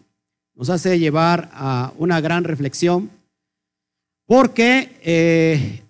[0.54, 3.08] nos hace llevar a una gran reflexión,
[4.26, 5.80] porque eh,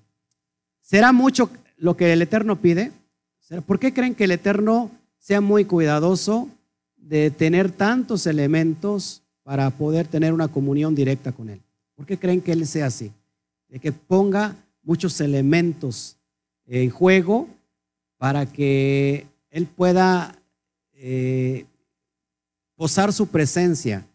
[0.81, 2.93] será mucho lo que el Eterno pide.
[3.67, 6.49] ¿Por qué creen que el Eterno sea muy cuidadoso
[6.99, 11.61] de tener tantos elementos para poder tener una comunión directa con Él?
[11.97, 13.11] ¿Por qué creen que Él sea así?
[13.67, 16.17] De que ponga muchos elementos
[16.65, 17.49] en juego
[18.19, 20.41] para que Él pueda
[20.97, 21.67] eh,
[22.77, 24.07] posar su presencia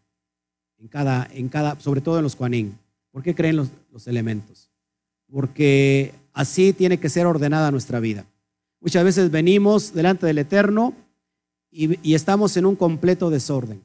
[0.78, 2.78] en cada, en cada, sobre todo en los Juanín.
[3.12, 3.70] ¿Por qué creen los,
[4.08, 4.70] elementos?
[5.32, 8.26] Porque así tiene que ser ordenada nuestra vida.
[8.80, 10.94] Muchas veces venimos delante del Eterno
[11.70, 13.82] y, y, estamos en un completo desorden.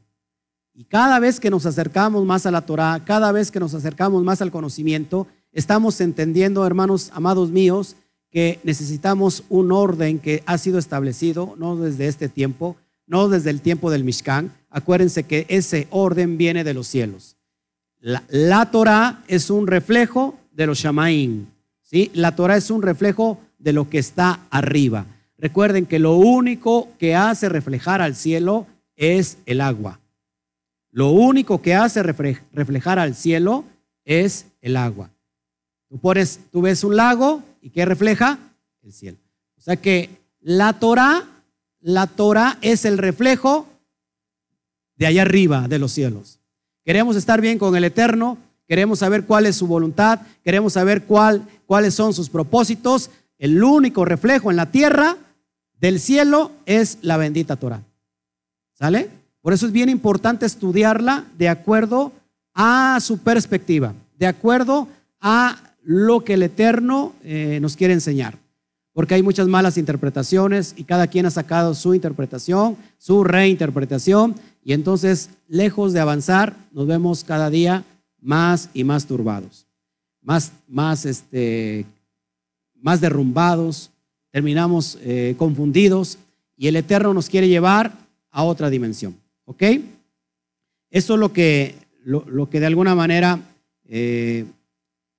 [0.73, 4.23] Y cada vez que nos acercamos más a la Torah, cada vez que nos acercamos
[4.23, 7.97] más al conocimiento, estamos entendiendo, hermanos amados míos,
[8.31, 13.61] que necesitamos un orden que ha sido establecido, no desde este tiempo, no desde el
[13.61, 14.53] tiempo del Mishkan.
[14.71, 17.37] Acuérdense que ese orden viene de los cielos.
[18.01, 21.47] La, Torah es un reflejo de los Shamaim.
[21.83, 22.11] ¿sí?
[22.15, 25.07] La Torah es un reflejo de lo que está arriba.
[25.39, 30.01] Recuerden que lo único que hace reflejar al cielo es el agua.
[30.91, 33.65] Lo único que hace reflejar al cielo
[34.05, 35.11] es el agua.
[36.51, 38.39] Tú, ves un lago y ¿qué refleja?
[38.83, 39.19] El cielo.
[39.57, 41.25] O sea que la Torah,
[41.85, 43.69] la Torah es el reflejo
[44.97, 46.41] de allá arriba de los cielos.
[46.83, 51.47] Queremos estar bien con el Eterno, queremos saber cuál es su voluntad, queremos saber cuál,
[51.67, 53.11] cuáles son sus propósitos.
[53.37, 55.19] El único reflejo en la tierra
[55.79, 57.83] del cielo es la bendita Torah.
[58.73, 59.11] ¿Sale?
[59.43, 62.13] Por eso es bien importante estudiarla de acuerdo
[62.55, 64.89] a su perspectiva, de acuerdo
[65.21, 68.39] a lo que el Eterno eh, nos quiere enseñar.
[68.95, 74.73] Porque hay muchas malas interpretaciones y cada quien ha sacado su interpretación, su reinterpretación, y
[74.73, 77.85] entonces, lejos de avanzar, nos vemos cada día
[78.19, 79.67] más y más turbados,
[80.23, 81.85] más, más, este,
[82.81, 83.91] más derrumbados,
[84.31, 86.17] terminamos eh, confundidos,
[86.57, 87.93] y el Eterno nos quiere llevar
[88.31, 89.17] a otra dimensión.
[89.45, 89.63] ¿Ok?
[90.91, 93.41] Esto es lo que, lo, que de alguna manera
[93.89, 94.47] eh,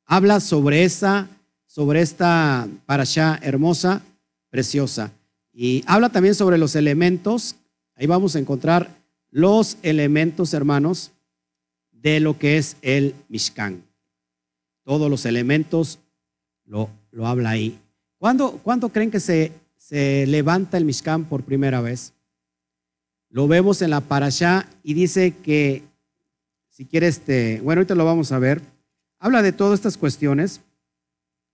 [0.05, 1.27] habla sobre esa,
[1.75, 4.01] sobre esta parasha hermosa,
[4.49, 5.11] preciosa.
[5.51, 7.57] Y habla también sobre los elementos.
[7.95, 8.95] Ahí vamos a encontrar
[9.29, 11.11] los elementos, hermanos,
[11.91, 13.83] de lo que es el Mishkan.
[14.85, 15.99] Todos los elementos
[16.63, 17.77] lo, lo habla ahí.
[18.19, 22.13] ¿Cuándo, ¿Cuándo, creen que se, se levanta el Mishkan por primera vez?
[23.27, 25.83] Lo vemos en la parasha y dice que,
[26.69, 28.61] si quieres, este, bueno, ahorita lo vamos a ver
[29.19, 30.61] habla de todas estas cuestiones.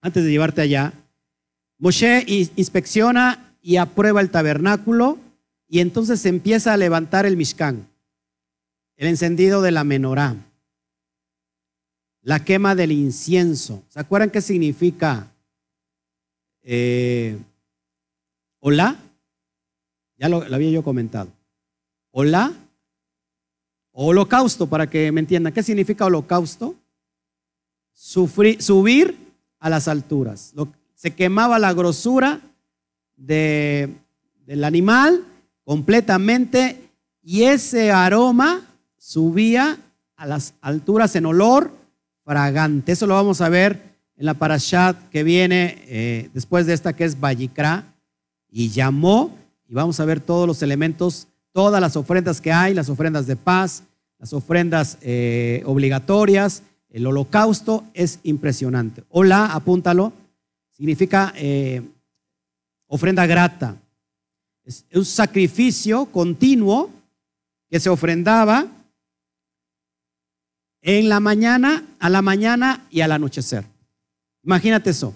[0.01, 0.93] Antes de llevarte allá,
[1.77, 5.19] Moshe inspecciona y aprueba el tabernáculo
[5.67, 7.87] y entonces empieza a levantar el Mishkan,
[8.97, 10.35] el encendido de la menorá,
[12.21, 13.83] la quema del incienso.
[13.89, 15.31] ¿Se acuerdan qué significa
[16.63, 17.37] eh,
[18.59, 18.97] hola?
[20.17, 21.31] Ya lo, lo, había yo comentado.
[22.11, 22.53] Hola,
[23.91, 25.53] holocausto, para que me entiendan.
[25.53, 26.75] ¿Qué significa holocausto?
[27.93, 29.30] subir
[29.61, 30.53] a las alturas.
[30.95, 32.41] se quemaba la grosura
[33.15, 35.23] del animal
[35.63, 36.89] completamente
[37.23, 38.61] y ese aroma
[38.97, 39.77] subía
[40.17, 41.71] a las alturas en olor
[42.25, 42.91] fragante.
[42.91, 43.81] Eso lo vamos a ver
[44.17, 47.85] en la parashat que viene eh, después de esta que es Vallicra
[48.49, 52.89] y llamó y vamos a ver todos los elementos, todas las ofrendas que hay, las
[52.89, 53.83] ofrendas de paz,
[54.17, 59.03] las ofrendas eh, obligatorias, el holocausto es impresionante.
[59.09, 60.13] Hola, apúntalo,
[60.71, 61.81] significa eh,
[62.87, 63.77] ofrenda grata.
[64.63, 66.91] Es un sacrificio continuo
[67.69, 68.67] que se ofrendaba
[70.81, 73.65] en la mañana, a la mañana y al anochecer.
[74.43, 75.13] Imagínate eso.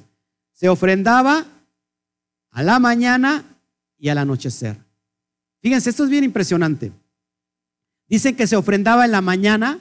[0.53, 1.45] Se ofrendaba
[2.51, 3.43] a la mañana
[3.97, 4.77] y al anochecer.
[5.61, 6.93] Fíjense, esto es bien impresionante.
[8.07, 9.79] Dicen que se ofrendaba en la mañana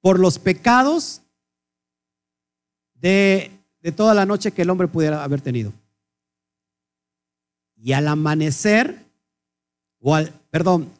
[0.00, 1.22] por los pecados
[2.94, 3.50] de,
[3.82, 5.72] de, toda la noche que el hombre pudiera haber tenido.
[7.76, 9.04] Y al amanecer,
[10.00, 10.90] o al, perdón,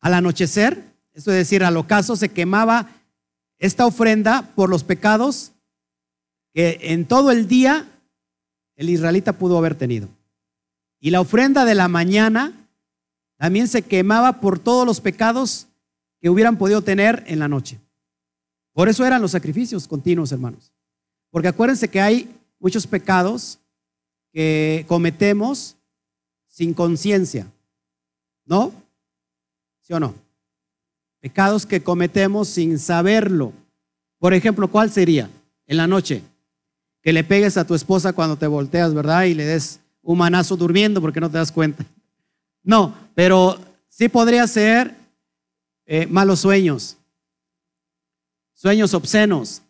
[0.00, 2.88] al anochecer, es decir, al ocaso se quemaba
[3.58, 5.52] esta ofrenda por los pecados
[6.54, 7.86] que en todo el día
[8.76, 10.08] el israelita pudo haber tenido.
[11.00, 12.52] Y la ofrenda de la mañana
[13.36, 15.66] también se quemaba por todos los pecados
[16.20, 17.78] que hubieran podido tener en la noche.
[18.78, 20.70] Por eso eran los sacrificios continuos, hermanos.
[21.32, 23.58] Porque acuérdense que hay muchos pecados
[24.32, 25.74] que cometemos
[26.46, 27.50] sin conciencia.
[28.44, 28.72] ¿No?
[29.80, 30.14] ¿Sí o no?
[31.18, 33.52] Pecados que cometemos sin saberlo.
[34.16, 35.28] Por ejemplo, ¿cuál sería?
[35.66, 36.22] En la noche.
[37.02, 39.24] Que le pegues a tu esposa cuando te volteas, ¿verdad?
[39.24, 41.84] Y le des un manazo durmiendo porque no te das cuenta.
[42.62, 44.94] No, pero sí podría ser
[45.86, 46.98] eh, malos sueños,
[48.58, 49.62] sueños obscenos,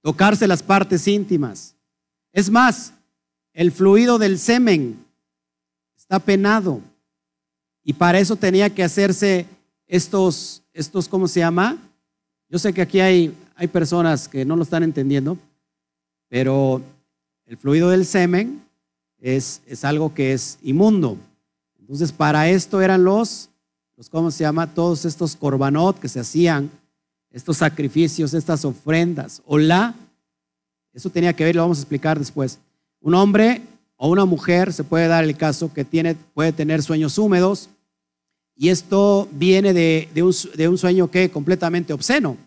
[0.00, 1.76] tocarse las partes íntimas.
[2.32, 2.94] Es más,
[3.52, 5.04] el fluido del semen
[5.94, 6.80] está penado.
[7.84, 9.44] Y para eso tenía que hacerse
[9.86, 11.76] estos, estos, ¿cómo se llama?
[12.48, 15.36] Yo sé que aquí hay, hay personas que no lo están entendiendo,
[16.28, 16.80] pero
[17.44, 18.64] el fluido del semen
[19.18, 21.18] es, es algo que es inmundo.
[21.78, 23.50] Entonces, para esto eran los,
[24.00, 24.66] los, ¿cómo se llama?
[24.66, 26.70] Todos estos corbanot que se hacían,
[27.30, 29.42] estos sacrificios, estas ofrendas.
[29.44, 29.94] Hola,
[30.94, 32.58] eso tenía que ver, lo vamos a explicar después.
[33.02, 33.60] Un hombre
[33.96, 37.68] o una mujer, se puede dar el caso, que tiene, puede tener sueños húmedos,
[38.56, 42.38] y esto viene de, un, de un sueño que completamente obsceno,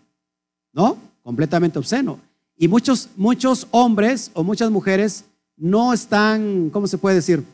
[0.72, 0.98] ¿no?
[1.22, 2.18] Completamente obsceno.
[2.56, 5.24] Y muchos, muchos hombres o muchas mujeres
[5.56, 7.44] no están, ¿cómo se puede decir?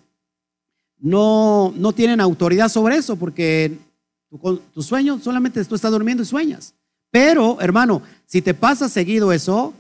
[0.99, 3.79] No, no tienen autoridad sobre eso porque
[4.31, 6.73] tu, tu sueño solamente tú estás durmiendo y sueñas.
[7.11, 9.75] Pero, hermano, si te pasa seguido eso,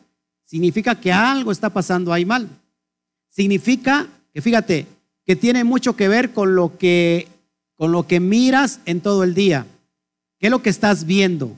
[0.44, 2.48] significa que algo está pasando ahí mal
[3.30, 4.86] significa que fíjate,
[5.24, 7.28] que tiene mucho que ver con lo que,
[7.76, 9.66] con lo que miras en todo el día.
[10.38, 11.56] ¿Qué es lo que estás viendo?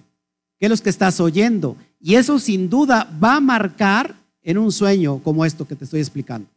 [0.58, 1.76] ¿Qué es lo que estás oyendo?
[2.00, 6.00] Y eso sin duda va a marcar en un sueño como esto que te estoy
[6.00, 6.48] explicando.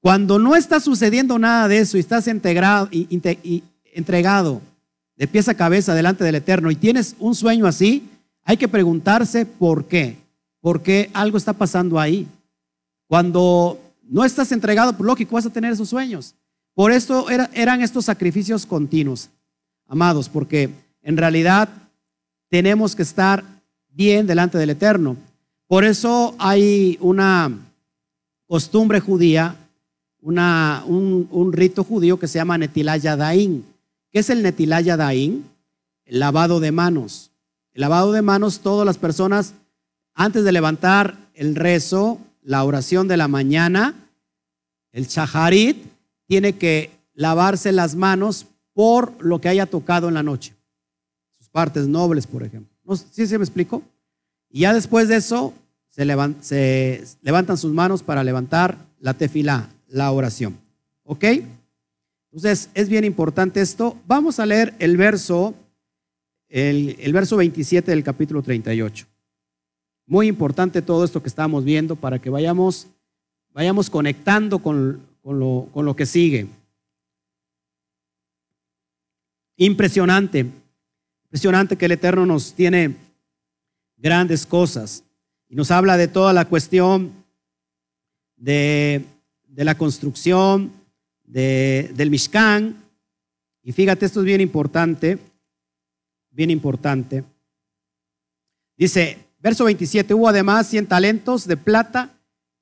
[0.00, 2.88] Cuando no está sucediendo nada de eso y estás integrado,
[3.92, 4.62] entregado
[5.20, 8.08] de pies a cabeza delante del Eterno y tienes un sueño así,
[8.42, 10.16] hay que preguntarse por qué.
[10.62, 12.26] Porque algo está pasando ahí.
[13.06, 16.34] Cuando no estás entregado, por lógico, vas a tener esos sueños.
[16.72, 19.28] Por esto eran estos sacrificios continuos,
[19.86, 20.70] amados, porque
[21.02, 21.68] en realidad
[22.48, 23.44] tenemos que estar
[23.90, 25.18] bien delante del Eterno.
[25.66, 27.58] Por eso hay una
[28.46, 29.54] costumbre judía,
[30.22, 33.66] una, un, rito judío que se llama Netilaya Daín.
[34.10, 35.44] ¿Qué es el Netilaya Daín?
[36.04, 37.30] El lavado de manos.
[37.72, 39.54] El lavado de manos, todas las personas,
[40.14, 43.94] antes de levantar el rezo, la oración de la mañana,
[44.92, 45.76] el chaharit
[46.26, 50.54] tiene que lavarse las manos por lo que haya tocado en la noche.
[51.38, 52.74] Sus partes nobles, por ejemplo.
[53.12, 53.82] ¿Sí se me explicó?
[54.48, 55.54] Y ya después de eso,
[55.88, 60.58] se, levantan sus manos para levantar la tefilá, la oración.
[61.04, 61.24] ¿Ok?
[62.32, 63.98] Entonces, es bien importante esto.
[64.06, 65.52] Vamos a leer el verso,
[66.48, 69.04] el, verso 27 del capítulo 38.
[70.06, 72.86] Muy importante todo esto que estamos viendo para que vayamos,
[73.52, 76.46] vayamos conectando con, lo, con lo que sigue.
[79.56, 80.46] Impresionante,
[81.24, 82.94] impresionante que el Eterno nos tiene
[83.96, 85.02] grandes cosas
[85.48, 87.12] y nos habla de toda la cuestión
[88.36, 89.04] de,
[89.48, 90.79] de la construcción
[91.30, 92.76] de, del Mishkan.
[93.62, 95.18] Y fíjate, esto es bien importante,
[96.30, 97.24] bien importante.
[98.76, 102.10] Dice, verso 27, hubo además 100 talentos de plata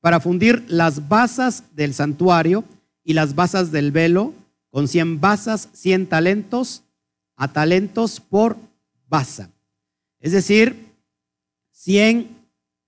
[0.00, 2.64] para fundir las basas del santuario
[3.04, 4.34] y las basas del velo,
[4.70, 6.82] con 100 basas, 100 talentos
[7.36, 8.56] a talentos por
[9.08, 9.50] basa.
[10.20, 10.92] Es decir,
[11.72, 12.28] 100,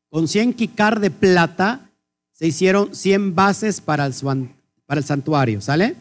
[0.08, 1.88] con 100 quicar de plata
[2.32, 4.14] se hicieron 100 bases para el,
[4.90, 5.94] para el santuario, ¿sale?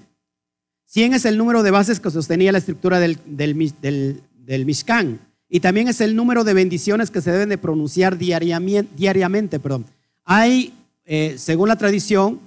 [0.87, 5.19] 100 es el número de bases que sostenía la estructura del, del, Mishkan.
[5.47, 9.59] Y también es el número de bendiciones que se deben de pronunciar diariamente.
[9.59, 9.85] perdón.
[10.25, 10.73] Hay,
[11.05, 12.39] eh, según la tradición,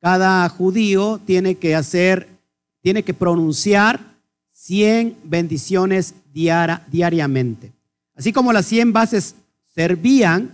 [0.00, 2.28] cada judío tiene que hacer,
[2.80, 3.98] tiene que pronunciar
[4.52, 7.72] 100 bendiciones diariamente.
[8.14, 9.34] Así como las 100 bases
[9.74, 10.52] servían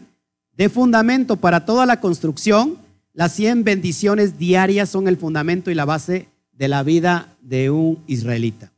[0.57, 2.79] de fundamento para toda la construcción,
[3.15, 8.03] las 100 bendiciones diarias son el fundamento y la base de la vida de un
[8.09, 8.73] israelita.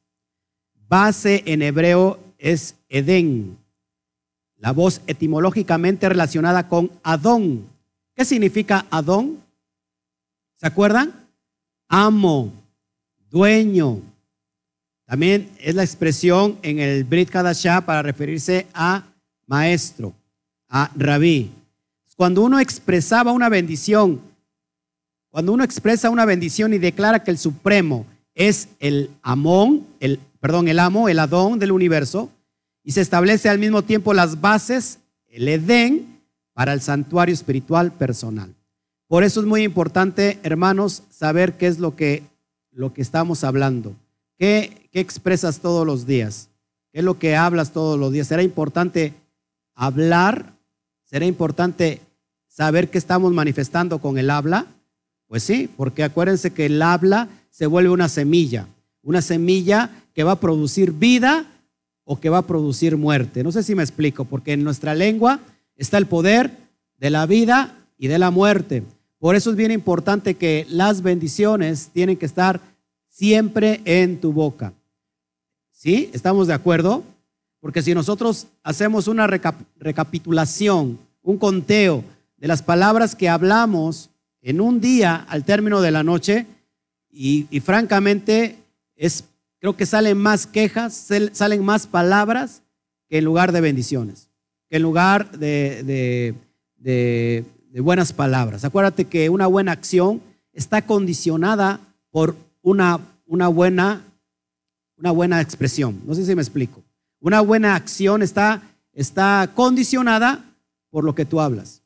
[0.89, 3.57] Base en hebreo es Edén,
[4.59, 7.67] la voz etimológicamente relacionada con Adón.
[8.15, 9.43] ¿Qué significa Adón?
[10.57, 11.15] ¿Se acuerdan?
[11.89, 12.53] Amo,
[13.31, 14.03] dueño.
[15.07, 19.03] También es la expresión en el Brit Kadashah para referirse a
[19.47, 20.13] maestro,
[20.69, 21.53] a rabí.
[22.17, 24.21] Cuando uno expresaba una bendición,
[25.29, 30.69] cuando uno expresa una bendición y declara que el Supremo es el Amón, el, perdón,
[30.69, 32.31] el amo, el Adón del universo,
[32.83, 34.99] y se establece al mismo tiempo las bases,
[35.29, 36.21] el Edén,
[36.55, 38.55] para el santuario espiritual personal.
[39.09, 42.23] Por eso es muy importante, hermanos, saber qué es lo que,
[42.71, 43.95] lo que estamos hablando.
[44.39, 46.49] ¿Qué, ¿Qué expresas todos los días?
[46.93, 48.29] ¿Qué es lo que hablas todos los días?
[48.29, 49.13] Será importante
[49.75, 50.55] hablar,
[51.05, 52.01] será importante
[52.57, 54.65] saber qué estamos manifestando con el habla.
[55.29, 58.67] Pues sí, porque acuérdense que el habla se vuelve una semilla,
[59.03, 61.45] una semilla que va a producir vida
[62.05, 63.45] o que va a producir muerte.
[63.45, 65.41] No sé si me explico, porque en nuestra lengua
[65.77, 66.51] está el poder
[66.97, 68.85] de la vida y de la muerte.
[69.19, 72.61] Por eso es bien importante que las bendiciones tienen que estar
[73.11, 74.73] siempre en tu boca.
[75.73, 76.09] ¿Sí?
[76.15, 77.05] ¿Estamos de acuerdo?
[77.61, 82.03] Porque si nosotros hacemos una recapitulación, un conteo
[82.47, 84.11] las palabras que hablamos
[84.43, 86.47] en un día al término de la noche,
[87.11, 88.57] y, francamente
[88.95, 89.25] es,
[89.59, 92.63] creo que salen más quejas, salen más palabras
[93.09, 94.29] que en lugar de bendiciones,
[94.69, 96.35] que en lugar de
[97.77, 98.65] de buenas palabras.
[98.65, 100.23] Acuérdate que una buena acción
[100.55, 101.79] está condicionada
[102.11, 104.03] por una, una, buena,
[104.97, 106.01] una buena expresión.
[106.07, 106.83] No sé si me explico.
[107.21, 108.63] Una buena acción está,
[108.95, 110.43] está condicionada
[110.89, 111.83] por lo que tú hablas.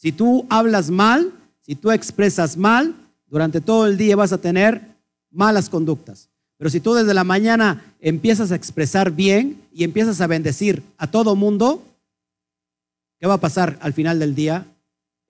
[0.00, 2.94] Si tú hablas mal, si tú expresas mal,
[3.26, 4.80] durante todo el día vas a tener
[5.30, 6.28] malas conductas.
[6.56, 11.10] Pero si tú desde la mañana empiezas a expresar bien y empiezas a bendecir a
[11.10, 11.82] todo mundo,
[13.18, 14.66] ¿qué va a pasar al final del día?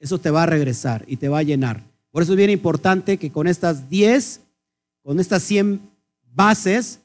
[0.01, 1.83] eso te va a regresar y te va a llenar.
[2.11, 4.41] Por eso es bien importante que con estas 10,
[5.03, 5.81] con estas 100
[6.33, 7.01] bases,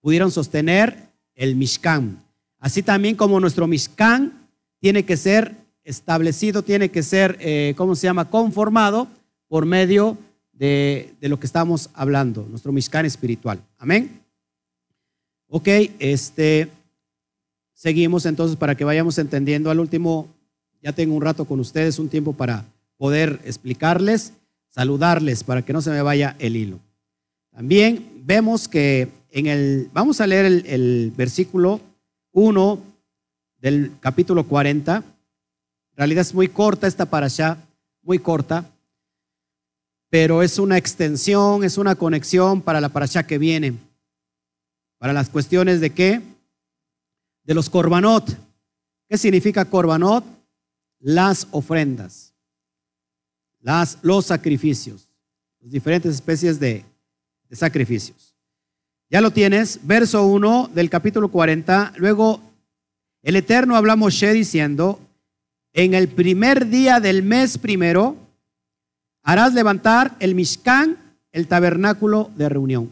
[0.00, 2.22] pudieron sostener el Mishkan.
[2.60, 4.48] Así también como nuestro Mishkan
[4.80, 9.08] tiene que ser establecido, tiene que ser, eh, ¿cómo se llama?, conformado
[9.48, 10.18] por medio
[10.52, 13.62] de, lo que estamos hablando, nuestro Mishkan espiritual.
[13.78, 14.20] Amén.
[15.48, 15.68] Ok,
[15.98, 16.68] este,
[17.72, 20.28] seguimos entonces para que vayamos entendiendo al último
[20.82, 22.64] ya tengo un rato con ustedes, un tiempo para
[22.96, 24.32] poder explicarles,
[24.68, 26.78] saludarles, para que no se me vaya el hilo.
[27.50, 31.80] También vemos que en el, vamos a leer el, versículo
[32.32, 32.82] 1
[33.58, 35.02] del capítulo 40.
[35.96, 37.58] Realidad es muy corta esta para allá,
[38.02, 38.70] muy corta,
[40.10, 43.74] pero es una extensión, es una conexión para la allá que viene,
[44.98, 46.22] para las cuestiones de qué?
[47.44, 48.24] De los corbanot.
[49.08, 50.36] ¿Qué significa corbanot?
[51.00, 52.34] las ofrendas,
[53.60, 55.08] las, los sacrificios,
[55.60, 56.84] las diferentes especies de,
[57.48, 58.34] de sacrificios.
[59.08, 61.92] Ya lo tienes, verso 1 del capítulo 40.
[61.96, 62.40] Luego,
[63.22, 64.98] el Eterno habla a Moshe diciendo,
[65.76, 68.16] en el primer día del mes primero,
[69.22, 70.96] harás levantar el Mishkan,
[71.30, 72.90] el tabernáculo de reunión.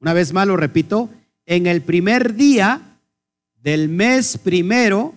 [0.00, 1.08] Una vez más lo repito,
[1.46, 2.80] en el primer día
[3.62, 5.14] del mes primero,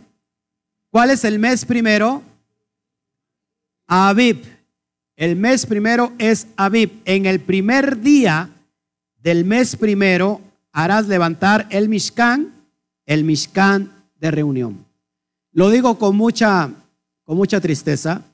[0.91, 2.21] ¿Cuál es el mes primero?
[3.87, 4.43] Abib.
[5.15, 6.91] El mes primero es Abib.
[7.05, 8.49] En el primer día
[9.23, 10.41] del mes primero
[10.73, 12.53] harás levantar el Mishkan,
[13.05, 13.89] el Mishkan
[14.19, 14.85] de reunión.
[15.53, 16.71] Lo digo con mucha,
[17.32, 18.25] con mucha tristeza.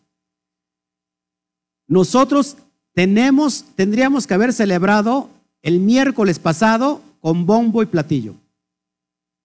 [1.87, 2.57] Nosotros
[2.95, 5.29] tenemos, tendríamos que haber celebrado
[5.61, 8.33] el miércoles pasado con bombo y platillo.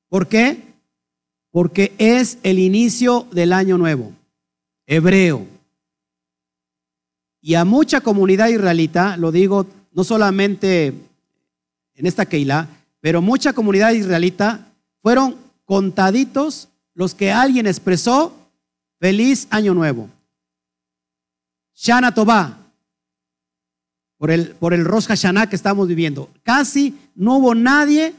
[0.09, 0.73] ¿Por qué?
[1.51, 4.13] porque es el inicio del año nuevo,
[4.87, 5.47] hebreo.
[7.43, 10.95] Y a mucha comunidad israelita, lo digo no solamente
[11.95, 12.69] en esta Keilah,
[13.03, 14.67] pero mucha comunidad israelita
[15.03, 15.37] fueron
[15.67, 18.42] contaditos los que alguien expresó
[19.03, 20.09] feliz año nuevo.
[21.75, 22.57] Shana Tobá,
[24.17, 26.31] por el, por el Rosh Hashanah que estamos viviendo.
[26.45, 28.15] Casi no hubo nadie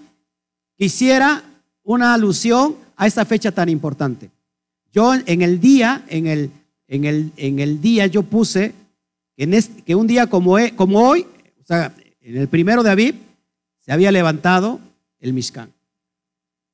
[0.78, 1.42] que hiciera
[1.84, 4.30] una alusión a esta fecha tan importante.
[4.92, 6.52] Yo en el día, en el,
[6.90, 8.76] en el, en el día yo puse
[9.38, 11.26] en que un día como, como hoy,
[11.62, 13.16] o sea, en el primero de Aviv,
[13.80, 14.82] se había levantado
[15.22, 15.72] el Mishkan.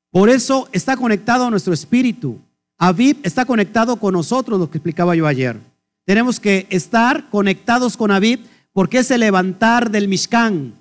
[0.10, 2.40] Por eso está conectado a nuestro espíritu.
[2.80, 5.60] Aviv está conectado con nosotros, lo que explicaba yo ayer.
[6.06, 8.40] Tenemos que estar conectados con Aviv
[8.72, 10.74] porque es el levantar del Mishkan.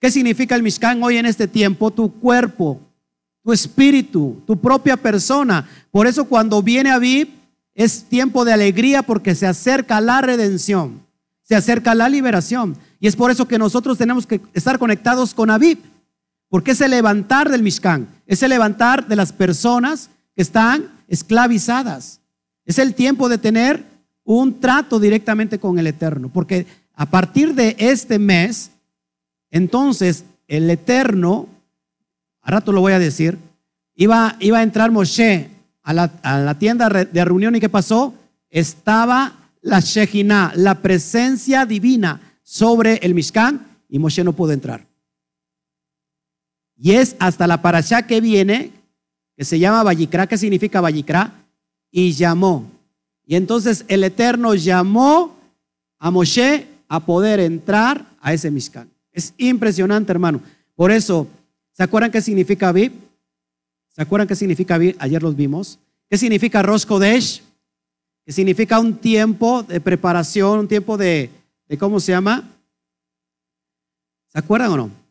[0.00, 1.90] ¿Qué significa el Mishkan hoy en este tiempo?
[1.90, 2.80] Tu cuerpo,
[3.44, 5.68] tu espíritu, tu propia persona.
[5.90, 7.28] Por eso cuando viene Aviv
[7.74, 11.02] es tiempo de alegría porque se acerca la redención,
[11.42, 12.78] se acerca la liberación.
[12.98, 15.78] Y es por eso que nosotros tenemos que estar conectados con Aviv,
[16.48, 22.20] porque es el levantar del Mishkan, es el levantar de las personas que están esclavizadas.
[22.64, 23.84] Es el tiempo de tener
[24.24, 28.70] un trato directamente con el Eterno, porque a partir de este mes,
[29.50, 31.48] entonces el Eterno,
[32.42, 33.38] a rato lo voy a decir,
[33.94, 35.50] iba, iba a entrar Moshe
[35.82, 38.12] a la, tienda de reunión y ¿qué pasó?
[38.50, 44.84] Estaba la Shejina, la presencia divina sobre el Mishkan y Moshe no pudo entrar.
[46.76, 48.72] Y es hasta la parasha que viene,
[49.36, 51.32] que se llama Vallicra, ¿qué significa Vallicra?
[51.90, 52.70] Y llamó.
[53.26, 55.36] Y entonces el Eterno llamó
[55.98, 58.88] a Moshe a poder entrar a ese Mishkan.
[59.12, 60.40] Es impresionante, hermano.
[60.74, 61.26] Por eso,
[61.72, 62.92] ¿se acuerdan qué significa Aviv?
[63.88, 64.96] ¿Se acuerdan qué significa Aviv?
[64.98, 65.78] Ayer los vimos.
[66.08, 67.42] ¿Qué significa Rosh Kodesh?
[68.24, 71.30] Que significa un tiempo de preparación, un tiempo de,
[71.78, 72.44] ¿cómo se llama?
[74.28, 75.05] ¿Se acuerdan o no?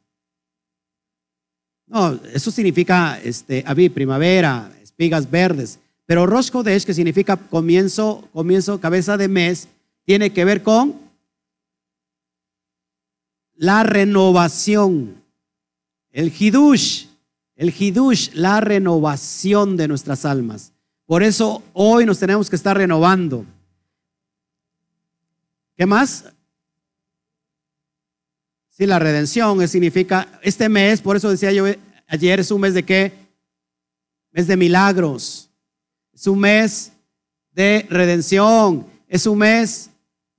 [1.88, 5.80] No, eso significa este, primavera, espigas verdes.
[6.06, 9.68] Pero Rosh Kodesh, que significa comienzo, comienzo, cabeza de mes,
[10.06, 11.00] tiene que ver con
[13.56, 15.24] la renovación.
[16.12, 17.08] El hidush,
[17.56, 20.72] el hidush, la renovación de nuestras almas.
[21.06, 23.46] Por eso hoy nos tenemos que estar renovando.
[25.76, 26.26] ¿Qué más?
[28.78, 31.64] Sí, la redención significa este mes, por eso decía yo
[32.08, 33.14] ayer, es un mes de qué?
[34.34, 35.50] Mes de milagros.
[36.12, 36.92] Es un mes
[37.54, 38.86] de redención.
[39.08, 39.92] Es un mes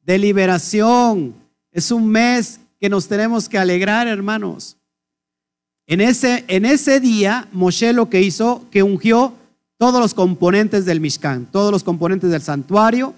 [0.05, 1.35] de liberación.
[1.73, 4.77] Es un mes que nos tenemos que alegrar, hermanos.
[5.87, 9.33] En ese, en ese día, Moshe lo que hizo, que ungió
[9.79, 13.15] todos los componentes del Mishkan, todos los componentes del santuario.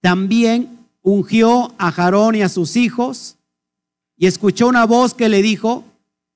[0.00, 3.36] También ungió a Jarón y a sus hijos
[4.20, 5.82] y escuchó una voz que le dijo,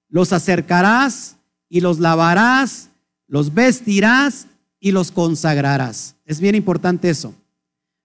[0.08, 1.36] los acercarás
[1.68, 2.88] y los lavarás,
[3.26, 4.46] los vestirás
[4.80, 6.16] y los consagrarás.
[6.24, 7.34] Es bien importante eso.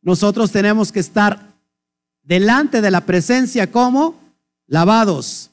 [0.01, 1.53] Nosotros tenemos que estar
[2.23, 4.19] delante de la presencia como
[4.67, 5.49] lavados,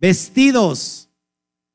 [0.00, 1.10] vestidos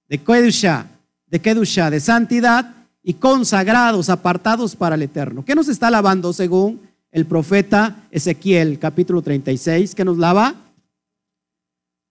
[0.08, 0.88] de Kedusha,
[1.28, 2.74] de Kedusha, de santidad
[3.04, 5.46] y consagrados, apartados para el eterno.
[5.46, 6.82] ¿Qué nos está lavando según
[7.12, 9.94] el profeta Ezequiel, capítulo 36?
[9.94, 10.66] ¿Qué nos lava?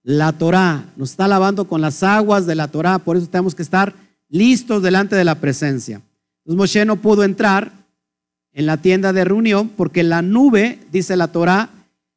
[0.09, 0.87] La Torah.
[0.97, 2.99] Nos está lavando con las aguas de la Torah.
[2.99, 3.95] Por eso tenemos que estar
[4.31, 6.01] listos delante de la presencia.
[6.39, 7.71] Entonces Moshe no pudo entrar
[8.55, 11.69] en la tienda de reunión porque la nube, dice la Torah,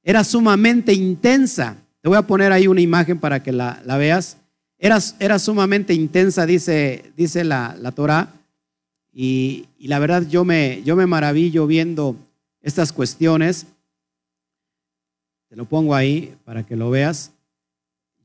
[0.03, 1.75] era sumamente intensa.
[1.99, 4.37] Te voy a poner ahí una imagen para que la, veas.
[4.77, 8.31] Era, era, sumamente intensa, dice, dice la, la Torah.
[9.11, 12.15] Y, la verdad yo me, yo me maravillo viendo
[12.61, 13.65] estas cuestiones.
[15.49, 17.33] Te lo pongo ahí para que lo veas.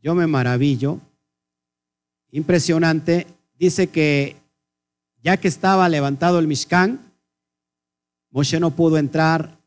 [0.07, 1.01] Yo me maravillo.
[2.31, 3.27] Impresionante.
[3.59, 4.37] Dice que
[5.21, 7.13] ya que estaba levantado el Mishkan,
[8.31, 9.59] Moshe no pudo entrar.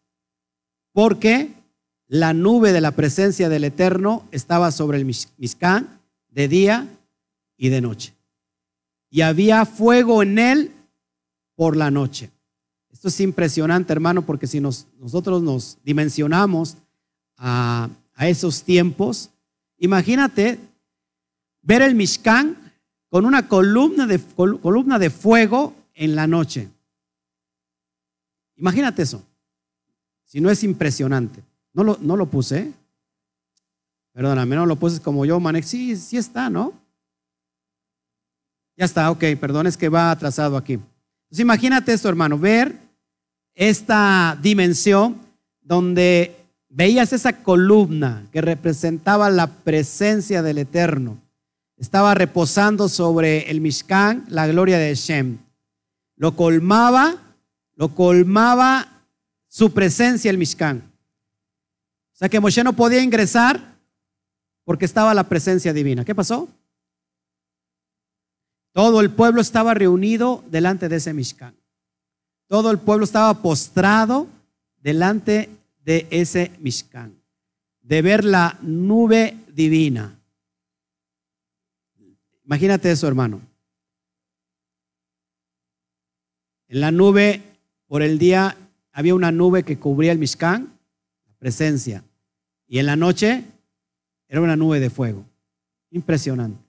[0.93, 1.59] ¿Por qué?
[2.07, 6.87] la nube de la presencia del Eterno estaba sobre el Mishkan de día
[7.57, 8.13] y de noche.
[9.09, 10.71] Y había fuego en él
[11.55, 12.31] por la noche.
[12.89, 16.77] Esto es impresionante, hermano, porque si nosotros nos dimensionamos
[17.35, 19.31] a, esos tiempos,
[19.79, 20.59] imagínate
[21.61, 22.55] ver el Mishkan
[23.09, 26.69] con una columna de, columna de fuego en la noche.
[28.55, 29.23] Imagínate eso,
[30.25, 31.43] si no es impresionante.
[31.73, 32.71] No lo, no lo puse.
[34.11, 35.67] Perdóname, no lo puse como yo, Manex.
[35.67, 36.73] Sí, sí está, ¿no?
[38.75, 40.73] Ya está, ok, perdón, es que va atrasado aquí.
[40.73, 42.75] Entonces imagínate esto, hermano, ver
[43.53, 45.19] esta dimensión
[45.61, 46.38] donde
[46.69, 51.19] veías esa columna que representaba la presencia del Eterno.
[51.77, 55.39] Estaba reposando sobre el Mishkan la gloria de Shem.
[56.15, 57.15] Lo colmaba,
[57.75, 58.87] lo colmaba
[59.47, 60.83] su presencia el Mishkan.
[62.13, 63.75] O sea que Moshe no podía ingresar
[64.65, 66.05] porque estaba la presencia divina.
[66.05, 66.47] ¿Qué pasó?
[68.73, 71.55] Todo el pueblo estaba reunido delante de ese Mishkan.
[72.47, 74.27] Todo el pueblo estaba postrado
[74.81, 75.49] delante
[75.89, 77.19] de ese Mishkan,
[77.81, 80.19] de ver la nube divina.
[82.45, 83.41] Imagínate eso, hermano.
[86.67, 87.41] En la nube,
[87.87, 88.55] por el día,
[88.91, 90.77] había una nube que cubría el Mishkan,
[91.25, 92.03] la presencia.
[92.67, 93.43] Y en la noche
[94.27, 95.25] era una nube de fuego.
[95.89, 96.63] Impresionante.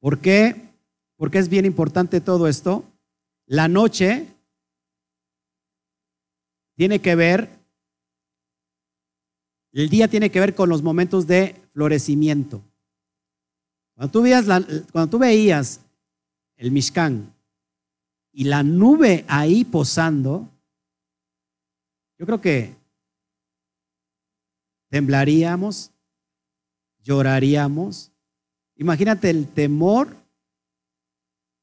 [0.00, 0.56] ¿Por qué?
[1.14, 2.82] Porque es bien importante todo esto.
[3.46, 4.26] La noche
[6.74, 7.59] tiene que ver,
[9.72, 12.62] el día tiene que ver con los momentos de florecimiento.
[13.94, 14.46] Cuando tú veías,
[14.92, 15.80] cuando tú veías
[16.56, 17.32] el Mishkan
[18.32, 20.48] y la nube ahí posando,
[22.18, 22.74] yo creo que
[24.88, 25.90] temblaríamos,
[27.02, 28.10] lloraríamos,
[28.80, 30.16] Imagínate el temor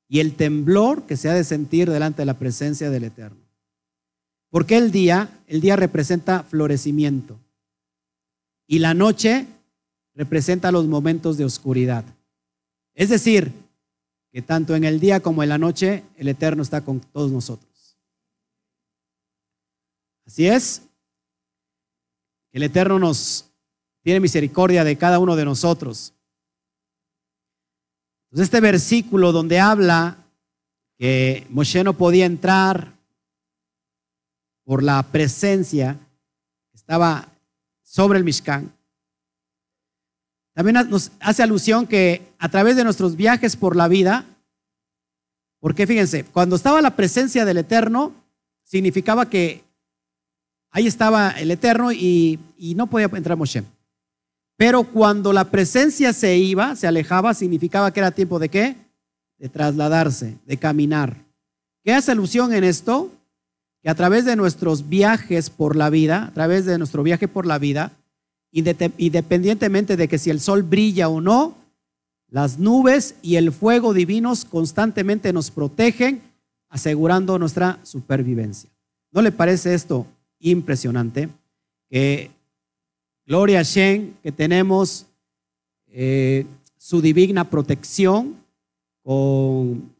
[0.08, 3.42] y el temblor que se ha de sentir delante de la presencia del Eterno.
[4.52, 7.40] Porque el día, el día representa florecimiento
[8.68, 9.48] y la noche
[10.14, 12.04] representa los momentos de oscuridad.
[12.94, 13.52] Es decir,
[14.32, 17.98] que tanto en el día como en la noche el Eterno está con todos nosotros.
[20.26, 20.82] Así es,
[22.52, 23.46] el Eterno nos
[24.02, 26.14] tiene misericordia de cada uno de nosotros.
[28.26, 30.18] Entonces este versículo donde habla
[30.98, 32.94] que Moshe no podía entrar
[34.66, 35.98] por la presencia
[36.74, 37.30] estaba
[37.88, 38.72] sobre el Mishkan,
[40.54, 44.26] también nos hace alusión que a través de nuestros viajes por la vida,
[45.60, 48.12] porque fíjense, cuando estaba la presencia del Eterno,
[48.64, 49.64] significaba que
[50.72, 52.40] ahí estaba el Eterno y,
[52.76, 53.64] no podía entrar Moshe.
[54.58, 58.76] Pero cuando la presencia se iba, se alejaba, significaba que era tiempo de qué?
[59.38, 61.16] De trasladarse, de caminar.
[61.84, 63.12] ¿Qué hace alusión en esto?
[63.88, 67.58] A través de nuestros viajes por la vida, a través de nuestro viaje por la
[67.58, 67.94] vida,
[68.52, 71.56] independientemente de que si el sol brilla o no,
[72.30, 76.22] las nubes y el fuego divinos constantemente nos protegen,
[76.70, 78.70] asegurando nuestra supervivencia.
[79.12, 80.06] ¿No le parece esto
[80.40, 81.30] impresionante?
[81.90, 82.30] Que
[83.26, 85.06] Gloria a Shen, que tenemos
[85.88, 86.46] eh,
[86.78, 88.36] su divina protección
[89.04, 89.94] con,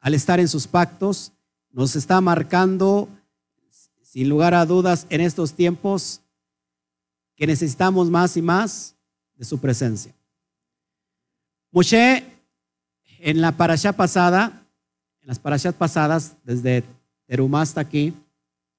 [0.00, 1.32] al estar en sus pactos.
[1.70, 3.08] Nos está marcando,
[4.02, 6.20] sin lugar a dudas, en estos tiempos
[7.36, 8.96] que necesitamos más y más
[9.36, 10.14] de su presencia.
[11.70, 12.24] Moshe,
[13.20, 14.66] en la parasha pasada,
[15.20, 16.84] en las parashas pasadas, desde
[17.26, 18.14] Terumá hasta aquí,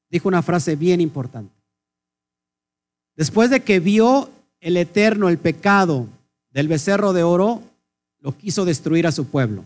[0.09, 1.53] dijo una frase bien importante.
[3.15, 4.29] Después de que vio
[4.59, 6.07] el Eterno el pecado
[6.51, 7.61] del becerro de oro,
[8.19, 9.63] lo quiso destruir a su pueblo.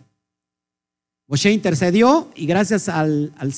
[1.34, 3.54] Moshe intercedió y gracias al, al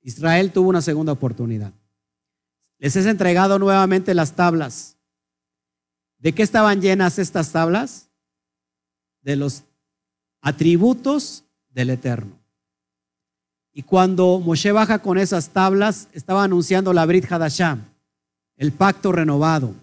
[0.00, 1.74] Israel tuvo una segunda oportunidad.
[2.78, 4.96] Les es entregado nuevamente las tablas.
[6.16, 8.08] ¿De qué estaban llenas estas tablas?
[9.20, 9.64] De los
[10.40, 12.38] atributos del Eterno.
[13.74, 17.76] Y cuando Moshe baja con esas tablas, estaba anunciando la Brit Hadashah
[18.56, 19.74] el pacto renovado.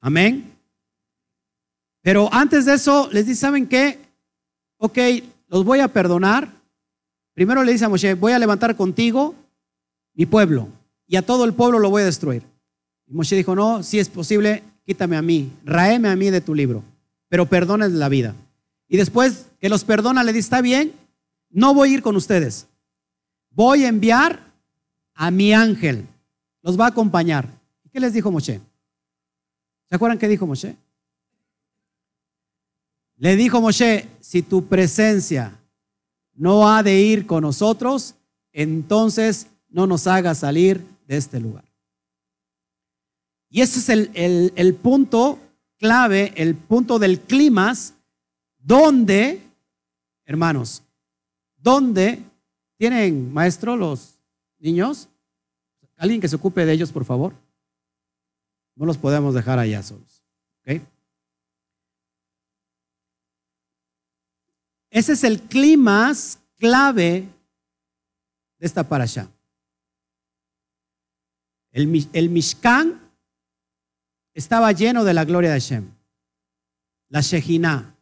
[0.00, 0.56] Amén.
[2.00, 4.07] Pero antes de eso, les dice, ¿saben qué?
[4.78, 4.98] Ok,
[5.48, 6.48] los voy a perdonar.
[7.34, 9.34] Primero le dice a Moshe, voy a levantar contigo
[10.14, 10.68] mi pueblo
[11.06, 12.42] y a todo el pueblo lo voy a destruir.
[13.06, 16.54] Y Moshe dijo, no, si es posible, quítame a mí, raeme a mí de tu
[16.54, 16.82] libro,
[17.28, 18.34] pero perdones la vida.
[18.88, 20.92] Y después que los perdona, le dice, está bien,
[21.50, 22.66] no voy a ir con ustedes.
[23.50, 24.40] Voy a enviar
[25.14, 26.06] a mi ángel
[26.62, 27.48] los va a acompañar.
[27.90, 28.60] ¿Qué les dijo Moshe?
[29.88, 30.76] ¿Se acuerdan qué dijo Moshe?
[33.18, 35.60] Le dijo Moshe, si tu presencia
[36.34, 38.14] no ha de ir con nosotros,
[38.52, 41.64] entonces no nos haga salir de este lugar.
[43.50, 45.38] Y ese es el, el punto
[45.78, 47.74] clave, el punto del clima,
[48.58, 49.42] donde,
[50.24, 50.82] hermanos,
[51.56, 52.22] donde
[52.78, 54.14] tienen maestro los
[54.58, 55.08] niños,
[55.98, 57.34] Alguien que se ocupe de ellos, por favor.
[58.76, 60.22] No los podemos dejar allá solos.
[64.90, 66.12] Ese es el clima
[66.56, 67.28] clave
[68.58, 69.30] de esta parasha.
[71.70, 73.00] El, el Mishkan
[74.34, 75.90] estaba lleno de la gloria de Hashem.
[77.08, 77.94] La Shejinah.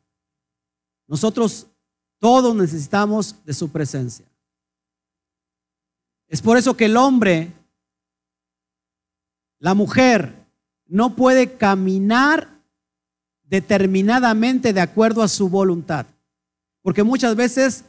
[1.07, 1.67] Nosotros
[2.19, 4.27] todos necesitamos de su presencia.
[6.29, 7.53] Es por eso que el hombre,
[9.59, 10.35] la mujer,
[10.87, 12.61] no puede caminar
[13.45, 16.07] determinadamente de acuerdo a su voluntad.
[16.87, 17.85] Porque muchas veces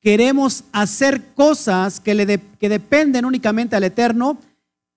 [0.00, 4.38] queremos hacer cosas que, le dependen únicamente al Eterno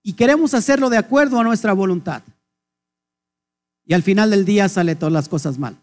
[0.02, 2.24] y queremos hacerlo de acuerdo a nuestra voluntad.
[3.86, 5.76] Y al final del día sale todas las cosas mal.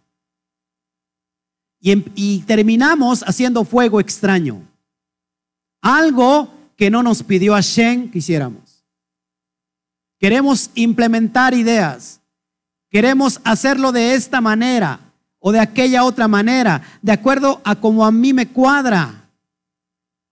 [1.81, 4.63] Y, y terminamos haciendo fuego extraño.
[5.83, 8.87] Algo que no nos pidió Hashem que hiciéramos.
[10.19, 12.23] Queremos implementar ideas.
[12.89, 15.10] Queremos hacerlo de esta manera
[15.41, 19.29] o de aquella otra manera, de acuerdo a como a mí me cuadra.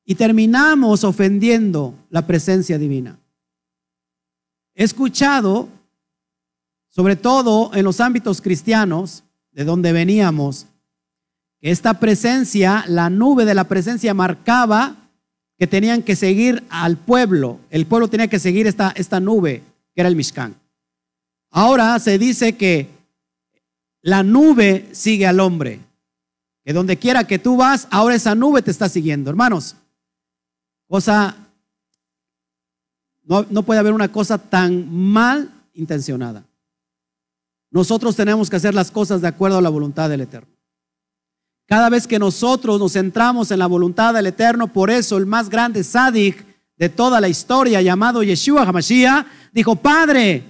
[0.05, 3.19] Y terminamos ofendiendo la presencia divina.
[4.75, 5.69] He escuchado,
[6.89, 10.67] sobre todo en los ámbitos cristianos, de donde veníamos,
[11.61, 14.95] que esta presencia, la nube de la presencia marcaba
[15.59, 17.59] que tenían que seguir al pueblo.
[17.71, 19.63] El pueblo tenía que seguir esta, esta nube,
[19.95, 20.55] que era el Mishkan.
[21.51, 22.98] Ahora se dice que
[24.03, 25.81] la nube sigue al hombre.
[26.65, 29.31] Que donde quiera que tú vas, ahora esa nube te está siguiendo.
[29.31, 29.77] Hermanos,
[30.87, 31.49] cosa
[33.29, 36.45] no, puede haber una cosa tan mal intencionada.
[37.71, 40.49] Nosotros tenemos que hacer las cosas de acuerdo a la voluntad del Eterno.
[41.67, 45.51] Cada vez que nosotros nos centramos en la voluntad del Eterno, por eso el más
[45.51, 46.47] grande sádic
[46.79, 50.45] de toda la historia, llamado Yeshua Hamashiach, dijo, Padre,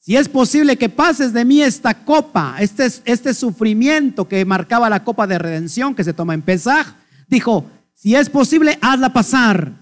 [0.00, 5.04] si es posible que pases de mí esta copa, este, este sufrimiento que marcaba la
[5.04, 6.94] copa de redención que se toma en Pesaj,
[7.28, 9.72] dijo, si es posible, hazla pasar.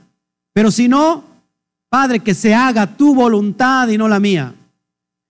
[0.53, 1.23] Pero si no,
[1.89, 4.57] Padre, que se haga tu voluntad y no la mía.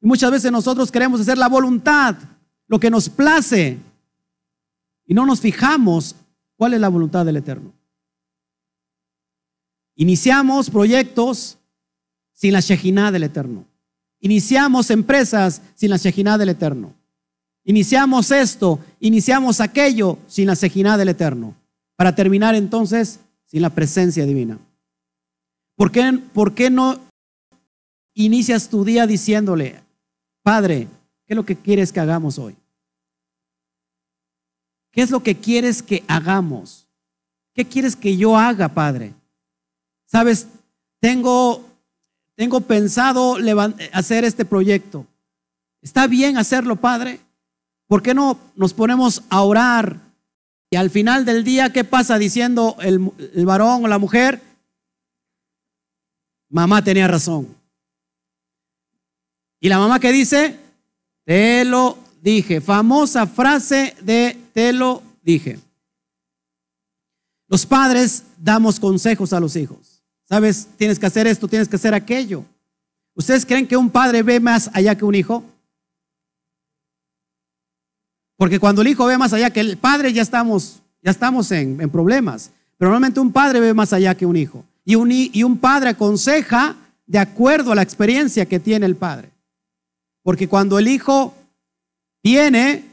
[0.00, 2.16] Muchas veces nosotros queremos hacer la voluntad,
[2.66, 3.78] lo que nos place,
[5.04, 6.16] y no nos fijamos
[6.56, 7.74] cuál es la voluntad del Eterno.
[9.96, 11.58] Iniciamos proyectos
[12.32, 13.67] sin la Shejinah del Eterno.
[14.20, 16.94] Iniciamos empresas sin la Shejinah del Eterno.
[17.64, 21.54] Iniciamos esto, iniciamos aquello sin la Shejinah del Eterno.
[21.96, 24.58] Para terminar entonces sin la presencia divina.
[25.76, 26.98] ¿Por qué, ¿Por qué no
[28.14, 29.80] inicias tu día diciéndole,
[30.42, 30.88] Padre,
[31.26, 32.56] ¿qué es lo que quieres que hagamos hoy?
[34.90, 36.88] ¿Qué es lo que quieres que hagamos?
[37.54, 39.12] ¿Qué quieres que yo haga, Padre?
[40.06, 40.48] Sabes,
[41.00, 41.67] tengo,
[42.38, 43.36] tengo pensado
[43.92, 45.04] hacer este proyecto.
[45.82, 47.18] ¿Está bien hacerlo, Padre?
[47.88, 49.98] ¿Por qué no nos ponemos a orar?
[50.70, 54.40] Y al final del día, ¿qué pasa diciendo el, el varón o la mujer?
[56.48, 57.48] Mamá tenía razón.
[59.58, 60.60] ¿Y la mamá que dice?
[61.24, 62.60] Te lo dije.
[62.60, 65.58] Famosa frase de te lo dije.
[67.48, 69.87] Los padres damos consejos a los hijos.
[70.28, 70.68] ¿Sabes?
[70.76, 72.44] Tienes que hacer esto, tienes que hacer aquello.
[73.14, 75.42] ¿Ustedes creen que un padre ve más allá que un hijo?
[78.36, 81.90] Porque cuando el hijo ve más allá que el padre, ya estamos, ya estamos en,
[81.90, 82.52] problemas.
[82.76, 85.90] Pero normalmente un padre ve más allá que un hijo y un, y un padre
[85.90, 86.76] aconseja
[87.06, 89.30] de acuerdo a la experiencia que tiene el padre.
[90.22, 91.34] Porque cuando el hijo
[92.22, 92.84] viene,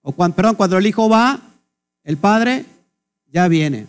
[0.00, 1.38] o cuando, perdón, cuando el hijo va,
[2.02, 2.64] el padre
[3.26, 3.86] ya viene.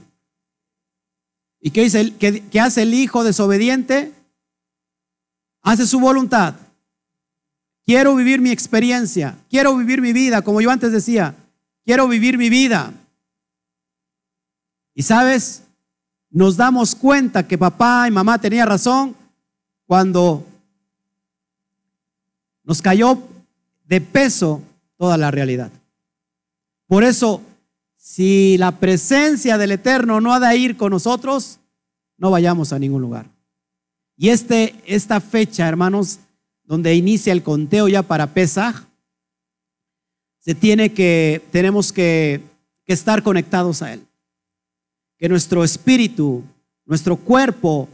[1.61, 4.11] ¿Y qué, hace el hijo desobediente?
[5.61, 6.55] Hace su voluntad.
[7.85, 11.35] Quiero vivir mi experiencia, quiero vivir mi vida, como yo antes decía,
[11.85, 12.93] quiero vivir mi vida.
[14.95, 15.63] Y sabes,
[16.29, 19.15] nos damos cuenta que papá y mamá tenían razón
[19.85, 20.45] cuando
[22.63, 23.21] nos cayó
[23.85, 24.61] de peso
[24.97, 25.71] toda la realidad.
[26.87, 27.41] Por eso,
[28.01, 31.59] si la presencia del Eterno no ha de ir con nosotros,
[32.17, 33.27] no vayamos a ningún lugar.
[34.17, 36.19] Y este, esta fecha, hermanos,
[36.63, 38.87] donde inicia el conteo ya para Pesaj,
[40.39, 42.41] se tiene que, tenemos que,
[42.85, 44.01] que estar conectados a Él
[45.21, 46.43] que nuestro espíritu,
[46.83, 47.87] nuestro cuerpo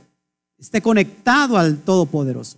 [0.57, 2.57] esté conectado al Todopoderoso.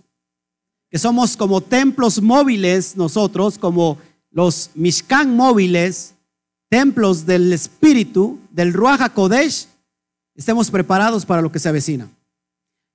[0.88, 3.98] Que somos como templos móviles nosotros, como
[4.30, 6.14] los Mishkan móviles,
[6.70, 9.66] templos del espíritu, del Ruach HaKodesh,
[10.34, 12.08] estemos preparados para lo que se avecina.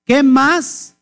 [0.06, 0.96] ¿Qué más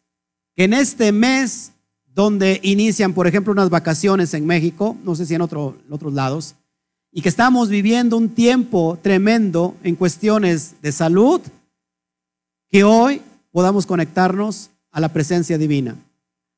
[0.55, 1.71] que en este mes
[2.13, 5.75] donde inician, por ejemplo, unas vacaciones en México, no sé si en otros
[6.11, 6.55] lados,
[7.11, 11.41] y que estamos viviendo un tiempo tremendo en cuestiones de salud,
[12.69, 13.21] que hoy
[13.51, 15.95] podamos conectarnos a la presencia divina,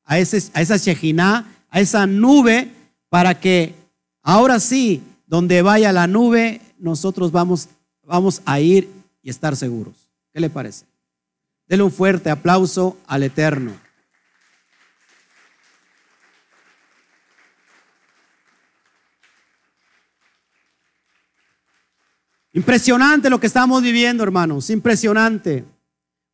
[0.05, 2.72] a, ese, a esa Shejinah, a esa nube,
[3.09, 3.76] para que
[4.22, 7.70] ahora sí, donde vaya la nube, nosotros vamos,
[8.04, 8.90] vamos a ir
[9.22, 10.10] y estar seguros.
[10.34, 10.86] ¿Qué le parece?
[11.68, 13.72] Dele un fuerte aplauso al Eterno.
[22.54, 25.66] Impresionante lo que estamos viviendo, hermanos, impresionante.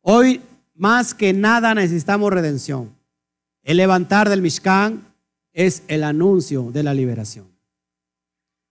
[0.02, 0.40] Hoy
[0.74, 2.94] más que nada necesitamos redención.
[3.62, 5.04] El levantar del Mishkan
[5.52, 7.51] es el anuncio de la liberación.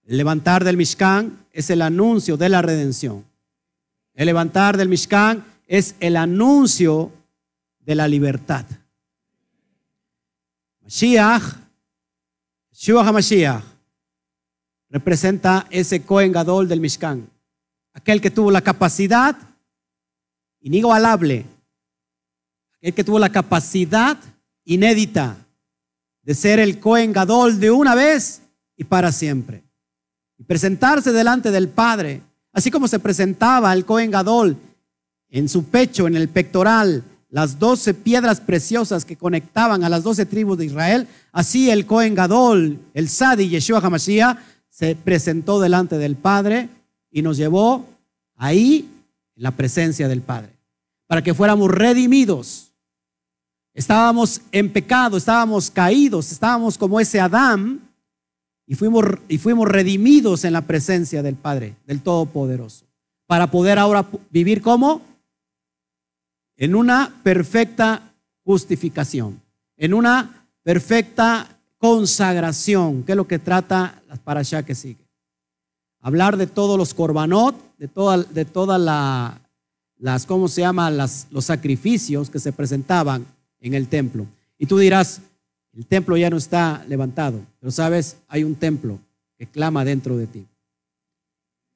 [0.05, 3.25] El levantar del Mishkan es el anuncio de la redención.
[4.13, 7.11] El levantar del Mishkan es el anuncio
[7.79, 8.65] de la libertad.
[10.81, 11.43] Mashiach,
[12.73, 13.63] Shua HaMashiach,
[14.89, 17.31] representa ese Kohen Gadol del Mishkan
[17.93, 19.35] aquel que tuvo la capacidad
[20.61, 21.45] inigualable,
[22.77, 24.17] aquel que tuvo la capacidad
[24.63, 25.37] inédita
[26.23, 28.41] de ser el Cohen Gadol de una vez
[28.77, 29.63] y para siempre.
[30.47, 32.21] Presentarse delante del Padre,
[32.53, 34.57] así como se presentaba el Cohen Gadol
[35.29, 40.25] en su pecho, en el pectoral, las doce piedras preciosas que conectaban a las doce
[40.25, 44.37] tribus de Israel, así el Cohen Gadol, el Sadi Yeshua HaMashiach,
[44.69, 46.69] se presentó delante del Padre
[47.09, 47.85] y nos llevó
[48.35, 48.89] ahí
[49.35, 50.57] en la presencia del Padre,
[51.07, 52.73] para que fuéramos redimidos.
[53.73, 57.79] Estábamos en pecado, estábamos caídos, estábamos como ese Adán
[58.71, 62.85] y fuimos, y fuimos redimidos en la presencia del Padre, del Todopoderoso,
[63.27, 65.01] para poder ahora vivir como
[66.55, 68.13] en una perfecta
[68.45, 69.41] justificación,
[69.75, 75.05] en una perfecta consagración, que es lo que trata para allá que sigue
[75.99, 79.41] hablar de todos los corbanot, de todas de toda la,
[79.97, 80.89] las, ¿cómo se llama?
[80.89, 83.25] Las, los sacrificios que se presentaban
[83.59, 84.27] en el templo.
[84.57, 85.19] Y tú dirás,
[85.73, 88.99] el templo ya no está levantado, pero sabes, hay un templo
[89.37, 90.45] que clama dentro de ti.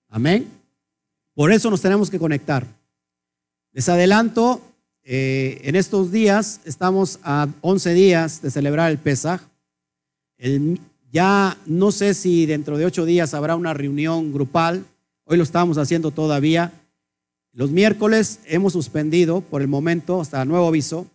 [0.09, 0.47] Amén.
[1.33, 2.65] Por eso nos tenemos que conectar.
[3.71, 4.61] Les adelanto,
[5.03, 9.41] eh, en estos días estamos a 11 días de celebrar el Pesaj.
[11.11, 14.85] Ya no sé si dentro de ocho días habrá una reunión grupal.
[15.25, 16.73] Hoy lo estamos haciendo todavía.
[17.53, 21.07] Los miércoles hemos suspendido por el momento hasta nuevo aviso.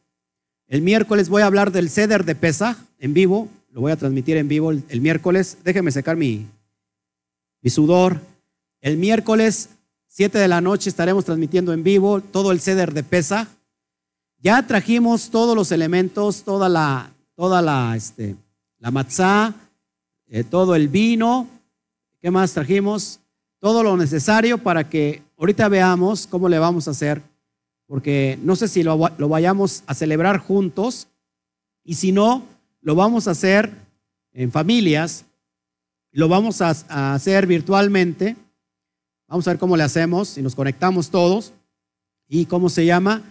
[0.71, 3.49] El miércoles voy a hablar del ceder de Pesaj en vivo.
[3.73, 5.59] Lo voy a transmitir en vivo el, miércoles.
[5.65, 6.47] Déjenme secar mi,
[7.61, 8.21] mi sudor.
[8.81, 9.71] El miércoles
[10.07, 13.49] 7 de la noche estaremos transmitiendo en vivo todo el ceder de Pesaj.
[14.39, 18.37] Ya trajimos todos los elementos, toda la, toda la, este,
[18.79, 19.53] la matzá,
[20.29, 21.49] eh, todo el vino,
[22.21, 23.19] ¿qué más trajimos?
[23.59, 27.23] Todo lo necesario para que ahorita veamos cómo le vamos a hacer,
[27.91, 31.09] porque no sé si lo, vayamos a celebrar juntos
[31.83, 32.47] y si no,
[32.83, 33.75] lo vamos a hacer
[34.33, 35.25] en familias,
[36.13, 38.37] lo vamos a, a hacer virtualmente.
[39.27, 41.53] Vamos a ver cómo le hacemos, si nos conectamos todos
[42.29, 43.25] y cómo se llama.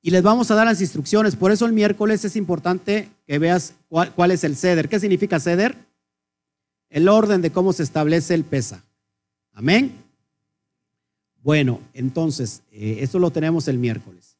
[0.00, 1.34] Y les vamos a dar las instrucciones.
[1.34, 4.88] Por eso el miércoles es importante que veas cuál, cuál es el ceder.
[4.88, 5.74] ¿Qué significa ceder?
[6.90, 8.84] el orden de cómo se establece el pesa.
[9.52, 10.07] Amén.
[11.48, 14.36] Bueno, entonces, eh, esto lo tenemos el miércoles.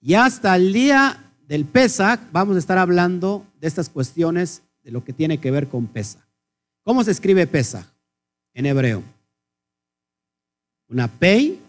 [0.00, 5.04] Y hasta el día del Pesach vamos a estar hablando de estas cuestiones de lo
[5.04, 6.22] que tiene que ver con Pesach.
[6.84, 7.84] ¿Cómo se escribe Pesach
[8.54, 9.02] en hebreo?
[10.88, 11.60] Una Pei,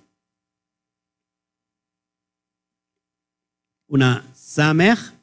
[3.85, 5.13] una Samech.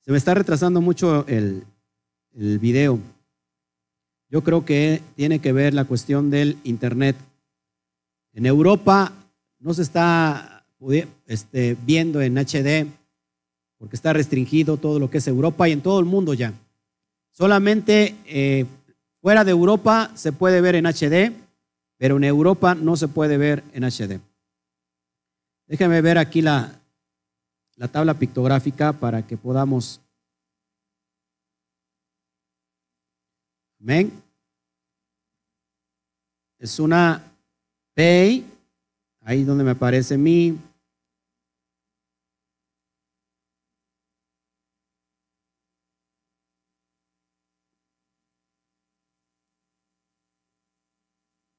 [0.00, 1.64] Se me está retrasando mucho el,
[2.32, 2.98] el video.
[4.34, 7.14] Yo creo que tiene que ver la cuestión del Internet.
[8.32, 9.12] En Europa
[9.60, 10.66] no se está
[11.28, 12.88] este, viendo en HD
[13.78, 16.52] porque está restringido todo lo que es Europa y en todo el mundo ya.
[17.30, 18.66] Solamente eh,
[19.20, 21.32] fuera de Europa se puede ver en HD,
[21.96, 24.18] pero en Europa no se puede ver en HD.
[25.68, 26.80] Déjame ver aquí la,
[27.76, 30.00] la tabla pictográfica para que podamos
[33.80, 34.23] Amén.
[36.58, 37.22] Es una
[37.94, 38.44] Pei,
[39.20, 40.58] ahí donde me aparece mi.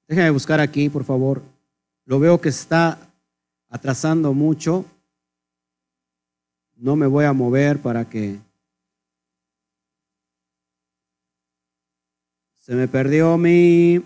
[0.08, 1.42] Déjame buscar aquí, por favor.
[2.06, 3.00] Lo veo que está
[3.70, 4.86] atrasando mucho.
[6.76, 8.40] No me voy a mover para que
[12.66, 14.04] Se me perdió mi...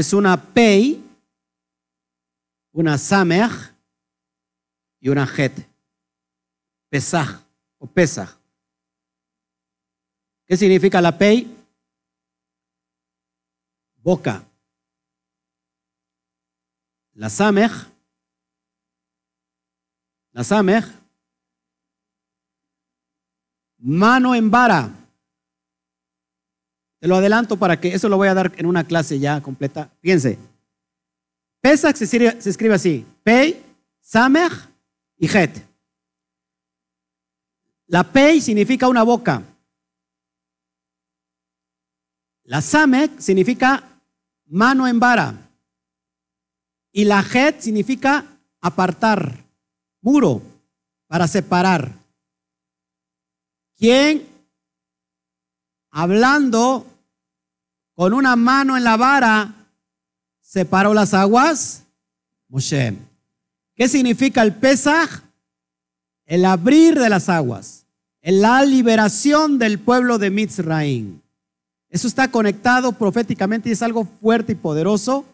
[0.00, 0.98] Es una Pei,
[2.72, 3.50] una Samer
[4.98, 5.52] y una Het.
[6.88, 7.28] Pesaj
[7.76, 8.30] o Pesaj.
[10.46, 11.54] ¿Qué significa la Pei?
[13.96, 14.42] Boca.
[17.12, 17.70] La Samer,
[20.32, 20.84] la Samer,
[23.76, 24.99] mano en vara.
[27.00, 29.90] Te lo adelanto para que eso lo voy a dar en una clase ya completa.
[30.02, 30.38] Fíjense.
[31.60, 32.04] Pesach se
[32.50, 33.62] escribe, así: Pei,
[34.00, 34.52] Samer
[35.16, 35.62] y Het.
[37.86, 39.42] La Pei significa una boca.
[42.44, 43.82] La Samek significa
[44.46, 45.34] mano en vara.
[46.92, 48.26] Y la Het significa
[48.60, 49.44] apartar,
[50.00, 50.42] muro,
[51.06, 51.92] para separar.
[53.76, 54.26] ¿Quién
[55.90, 56.86] hablando
[58.00, 59.52] con una mano en la vara
[60.40, 61.82] separó las aguas?
[62.48, 62.96] Moshe.
[63.74, 65.20] ¿Qué significa el Pesaj?
[66.24, 67.84] El abrir de las aguas,
[68.22, 71.20] la liberación del pueblo de Mitzraim.
[71.90, 75.26] Eso está conectado proféticamente y es algo fuerte y poderoso,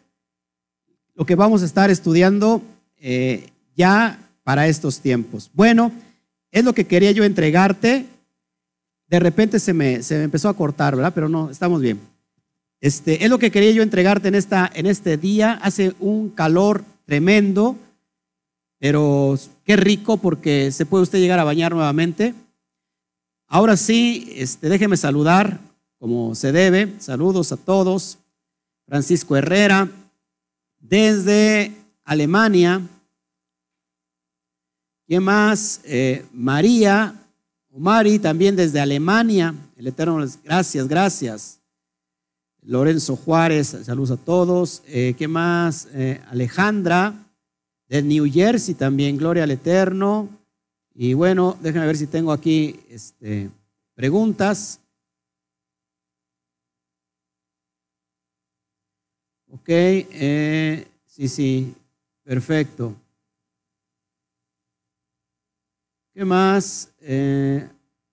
[1.15, 2.63] lo que vamos a estar estudiando
[2.97, 5.53] eh, ya para estos tiempos.
[5.55, 5.93] Bueno,
[6.51, 8.07] es lo que quería yo entregarte.
[9.07, 11.13] De repente se me, se me empezó a cortar, ¿verdad?
[11.15, 12.16] Pero no, estamos bien.
[12.87, 15.59] Este, es lo que quería yo entregarte en, esta, en este día.
[15.61, 17.77] Hace un calor tremendo,
[18.79, 22.33] pero qué rico porque se puede usted llegar a bañar nuevamente.
[23.49, 25.59] Ahora sí, este, déjeme saludar
[25.99, 26.95] como se debe.
[27.01, 28.19] Saludos a todos.
[28.87, 29.89] Francisco Herrera,
[30.79, 31.73] desde
[32.05, 32.83] Alemania.
[35.09, 35.81] ¿Quién más?
[35.83, 37.17] Eh, María,
[37.69, 39.57] o Mari, también desde Alemania.
[39.77, 41.56] El Eterno, gracias, gracias.
[42.67, 44.83] Lorenzo Juárez, saludos a todos.
[44.89, 45.87] Eh, ¿Qué más?
[45.93, 47.15] Eh, Alejandra,
[47.89, 50.29] de New Jersey también, gloria al Eterno.
[50.93, 53.51] Y bueno, déjenme ver si tengo aquí este,
[53.95, 54.81] preguntas.
[59.53, 61.73] Ok, eh, sí, sí,
[62.25, 62.97] perfecto.
[66.13, 66.89] ¿Qué más?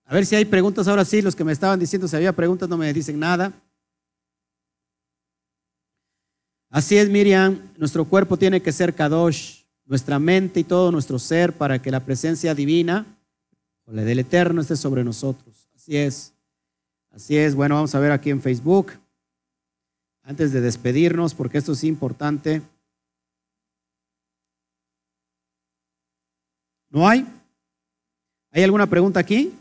[0.04, 1.22] A ver si hay preguntas ahora sí.
[1.22, 3.52] Los que me estaban diciendo si había preguntas no me dicen nada.
[6.74, 7.60] Así es, Miriam.
[7.76, 12.00] Nuestro cuerpo tiene que ser Kadosh, nuestra mente y todo nuestro ser para que la
[12.00, 13.06] presencia divina
[13.84, 15.68] o la del Eterno esté sobre nosotros.
[15.76, 16.32] Así es.
[17.12, 17.54] Así es.
[17.54, 18.90] Bueno, vamos a ver aquí en Facebook
[20.24, 22.60] antes de despedirnos, porque esto es importante.
[26.90, 27.24] ¿No hay?
[28.50, 29.54] ¿Hay alguna pregunta aquí?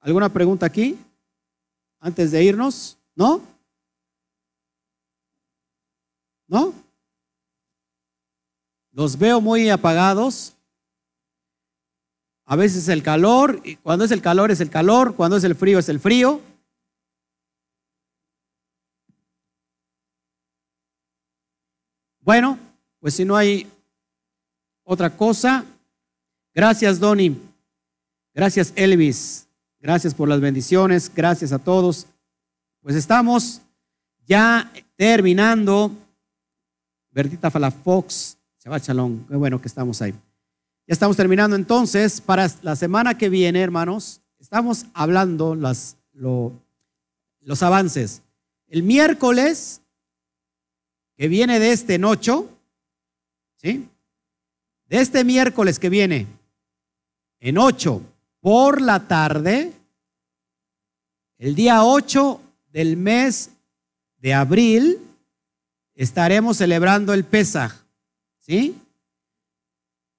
[0.00, 0.98] ¿Alguna pregunta aquí?
[2.00, 3.55] Antes de irnos, ¿no?
[6.46, 6.72] ¿No?
[8.92, 10.54] Los veo muy apagados.
[12.44, 15.56] A veces el calor, y cuando es el calor es el calor, cuando es el
[15.56, 16.40] frío es el frío.
[22.20, 22.58] Bueno,
[23.00, 23.70] pues si no hay
[24.82, 25.64] otra cosa,
[26.54, 27.36] gracias Donny,
[28.32, 29.46] gracias Elvis,
[29.78, 32.06] gracias por las bendiciones, gracias a todos.
[32.80, 33.60] Pues estamos
[34.26, 35.92] ya terminando.
[37.16, 40.12] Bertita Falafox, Shabbat Shalom, qué bueno que estamos ahí.
[40.12, 45.96] Ya estamos terminando entonces, para la semana que viene, hermanos, estamos hablando los
[47.62, 48.20] avances.
[48.68, 49.80] El miércoles
[51.16, 52.50] que viene de este nocho,
[53.56, 53.88] ¿sí?
[54.84, 56.26] De este miércoles que viene
[57.40, 58.02] en 8
[58.40, 59.72] por la tarde,
[61.38, 62.42] el día 8
[62.72, 63.52] del mes
[64.18, 65.00] de abril,
[65.96, 67.72] estaremos celebrando el Pesaj,
[68.38, 68.76] ¿sí?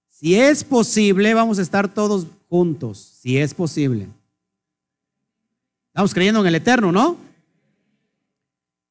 [0.09, 4.07] Si es posible, vamos a estar todos juntos, si es posible.
[5.89, 7.17] Estamos creyendo en el Eterno, ¿no?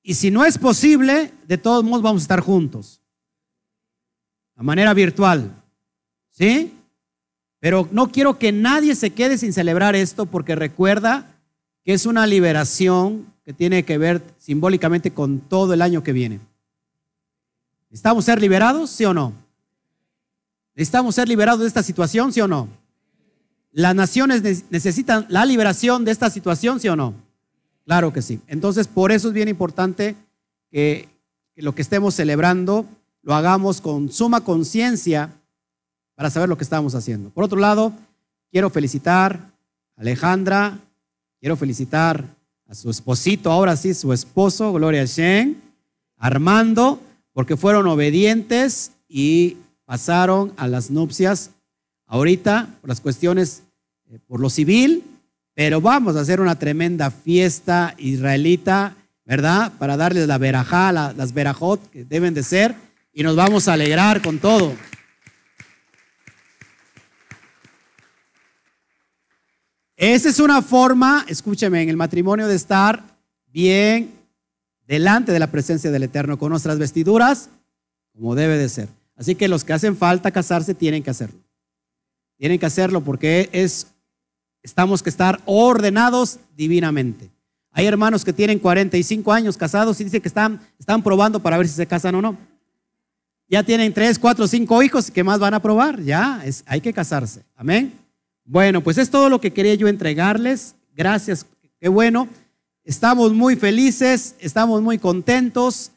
[0.03, 3.01] Y si no es posible, de todos modos vamos a estar juntos.
[4.55, 5.51] A manera virtual.
[6.30, 6.72] ¿Sí?
[7.59, 11.34] Pero no quiero que nadie se quede sin celebrar esto porque recuerda
[11.84, 16.41] que es una liberación que tiene que ver simbólicamente con todo el año que viene.
[17.97, 19.32] ¿Necesitamos ser liberados, sí o no?
[20.74, 22.68] ¿Necesitamos ser liberados de esta situación, sí o no?
[23.72, 27.14] ¿Las naciones necesitan la liberación de esta situación, sí o no?
[27.86, 28.38] Claro que sí.
[28.49, 30.14] Entonces, por eso es bien importante
[30.70, 31.09] que,
[31.57, 32.84] lo que estemos celebrando
[33.22, 35.30] lo hagamos con suma conciencia
[36.16, 37.30] para saber lo que estamos haciendo.
[37.30, 37.94] Por otro lado,
[38.53, 39.40] quiero felicitar
[39.97, 40.78] a Alejandra,
[41.40, 42.26] quiero felicitar
[42.68, 45.62] a su esposito, ahora sí, su esposo, Gloria Shen,
[46.18, 47.01] Armando,
[47.37, 51.51] porque fueron obedientes y pasaron a las nupcias
[52.07, 53.62] ahorita por las cuestiones,
[54.11, 55.05] eh, por lo civil,
[55.53, 59.70] pero vamos a hacer una tremenda fiesta israelita, ¿verdad?
[59.78, 62.74] Para darles la verajá, las verajot que deben de ser,
[63.12, 64.72] y nos vamos a alegrar con todo.
[69.95, 73.05] Esa es una forma, escúcheme, en el matrimonio de estar
[73.49, 74.16] bien
[74.87, 77.51] delante de la presencia del Eterno con nuestras vestiduras,
[78.12, 78.89] como debe de ser.
[79.16, 81.41] Así que los que hacen falta casarse tienen que hacerlo.
[82.37, 83.89] Tienen que hacerlo porque es,
[84.62, 87.30] estamos que estar ordenados divinamente.
[87.72, 91.68] Hay hermanos que tienen 45 años casados y dicen que están, están probando para ver
[91.68, 92.37] si se casan o no.
[93.49, 96.03] Ya tienen 3, 4, 5 hijos, ¿qué más van a probar?
[96.03, 97.43] Ya, es, hay que casarse.
[97.55, 97.93] Amén.
[98.45, 100.74] Bueno, pues es todo lo que quería yo entregarles.
[100.95, 101.47] Gracias,
[101.78, 102.28] qué bueno.
[102.87, 105.91] Estamos muy felices, estamos muy contentos.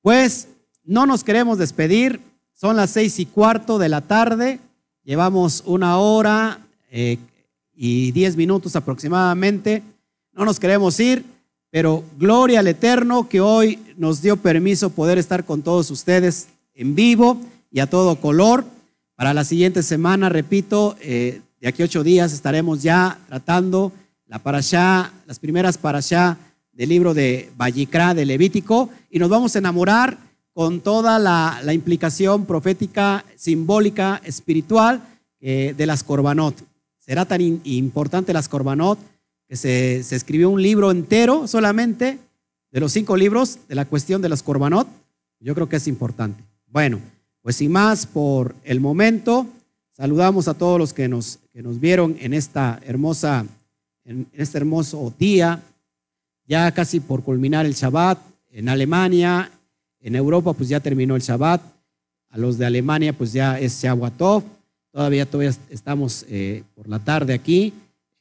[0.00, 0.48] Pues
[0.84, 2.18] no nos queremos despedir.
[2.52, 4.58] Son las seis y cuarto de la tarde.
[5.04, 6.58] Llevamos una hora
[6.90, 7.18] eh,
[7.76, 9.84] y diez minutos aproximadamente.
[10.32, 11.24] No nos queremos ir,
[11.70, 16.96] pero gloria al Eterno que hoy nos dio permiso poder estar con todos ustedes en
[16.96, 17.40] vivo
[17.70, 18.64] y a todo color.
[19.14, 23.92] Para la siguiente semana, repito, eh, de aquí a ocho días estaremos ya tratando
[24.32, 26.38] la parashá, las primeras parashá
[26.72, 30.16] del libro de Vallicrá de Levítico y nos vamos a enamorar
[30.54, 35.02] con toda la, implicación profética, simbólica, espiritual
[35.38, 36.54] eh, de las Corbanot.
[36.98, 38.98] Será tan importante las Corbanot
[39.46, 42.18] que se, escribió un libro entero solamente
[42.70, 44.88] de los cinco libros de la cuestión de las Corbanot.
[45.40, 46.42] Yo creo que es importante.
[46.68, 47.00] Bueno,
[47.42, 49.46] pues sin más por el momento,
[49.94, 53.44] saludamos a todos los que nos, que nos vieron en esta hermosa,
[54.04, 55.62] en este hermoso día,
[56.46, 58.18] ya casi por culminar el Shabbat
[58.50, 59.50] en Alemania,
[60.00, 61.62] en Europa pues ya terminó el Shabbat,
[62.30, 64.42] a los de Alemania pues ya es Shavuatov,
[64.90, 67.72] todavía, todavía estamos eh, por la tarde aquí,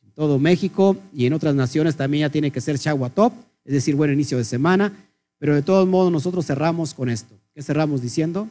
[0.03, 3.34] en todo México y en otras naciones también ya tiene que ser Shavuatov,
[3.65, 4.93] es decir, buen inicio de semana,
[5.38, 7.36] pero de todos modos nosotros cerramos con esto.
[7.53, 8.47] ¿Qué cerramos diciendo?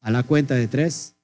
[0.00, 1.14] A la cuenta de tres.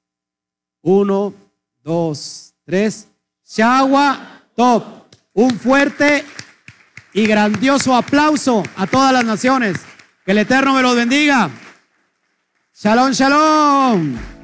[0.82, 1.34] Uno,
[1.82, 3.08] dos, tres.
[3.44, 4.95] Shavuatov.
[5.37, 6.24] Un fuerte
[7.12, 9.76] y grandioso aplauso a todas las naciones.
[10.24, 11.51] Que el Eterno me los bendiga.
[12.74, 14.36] Shalom, shalom.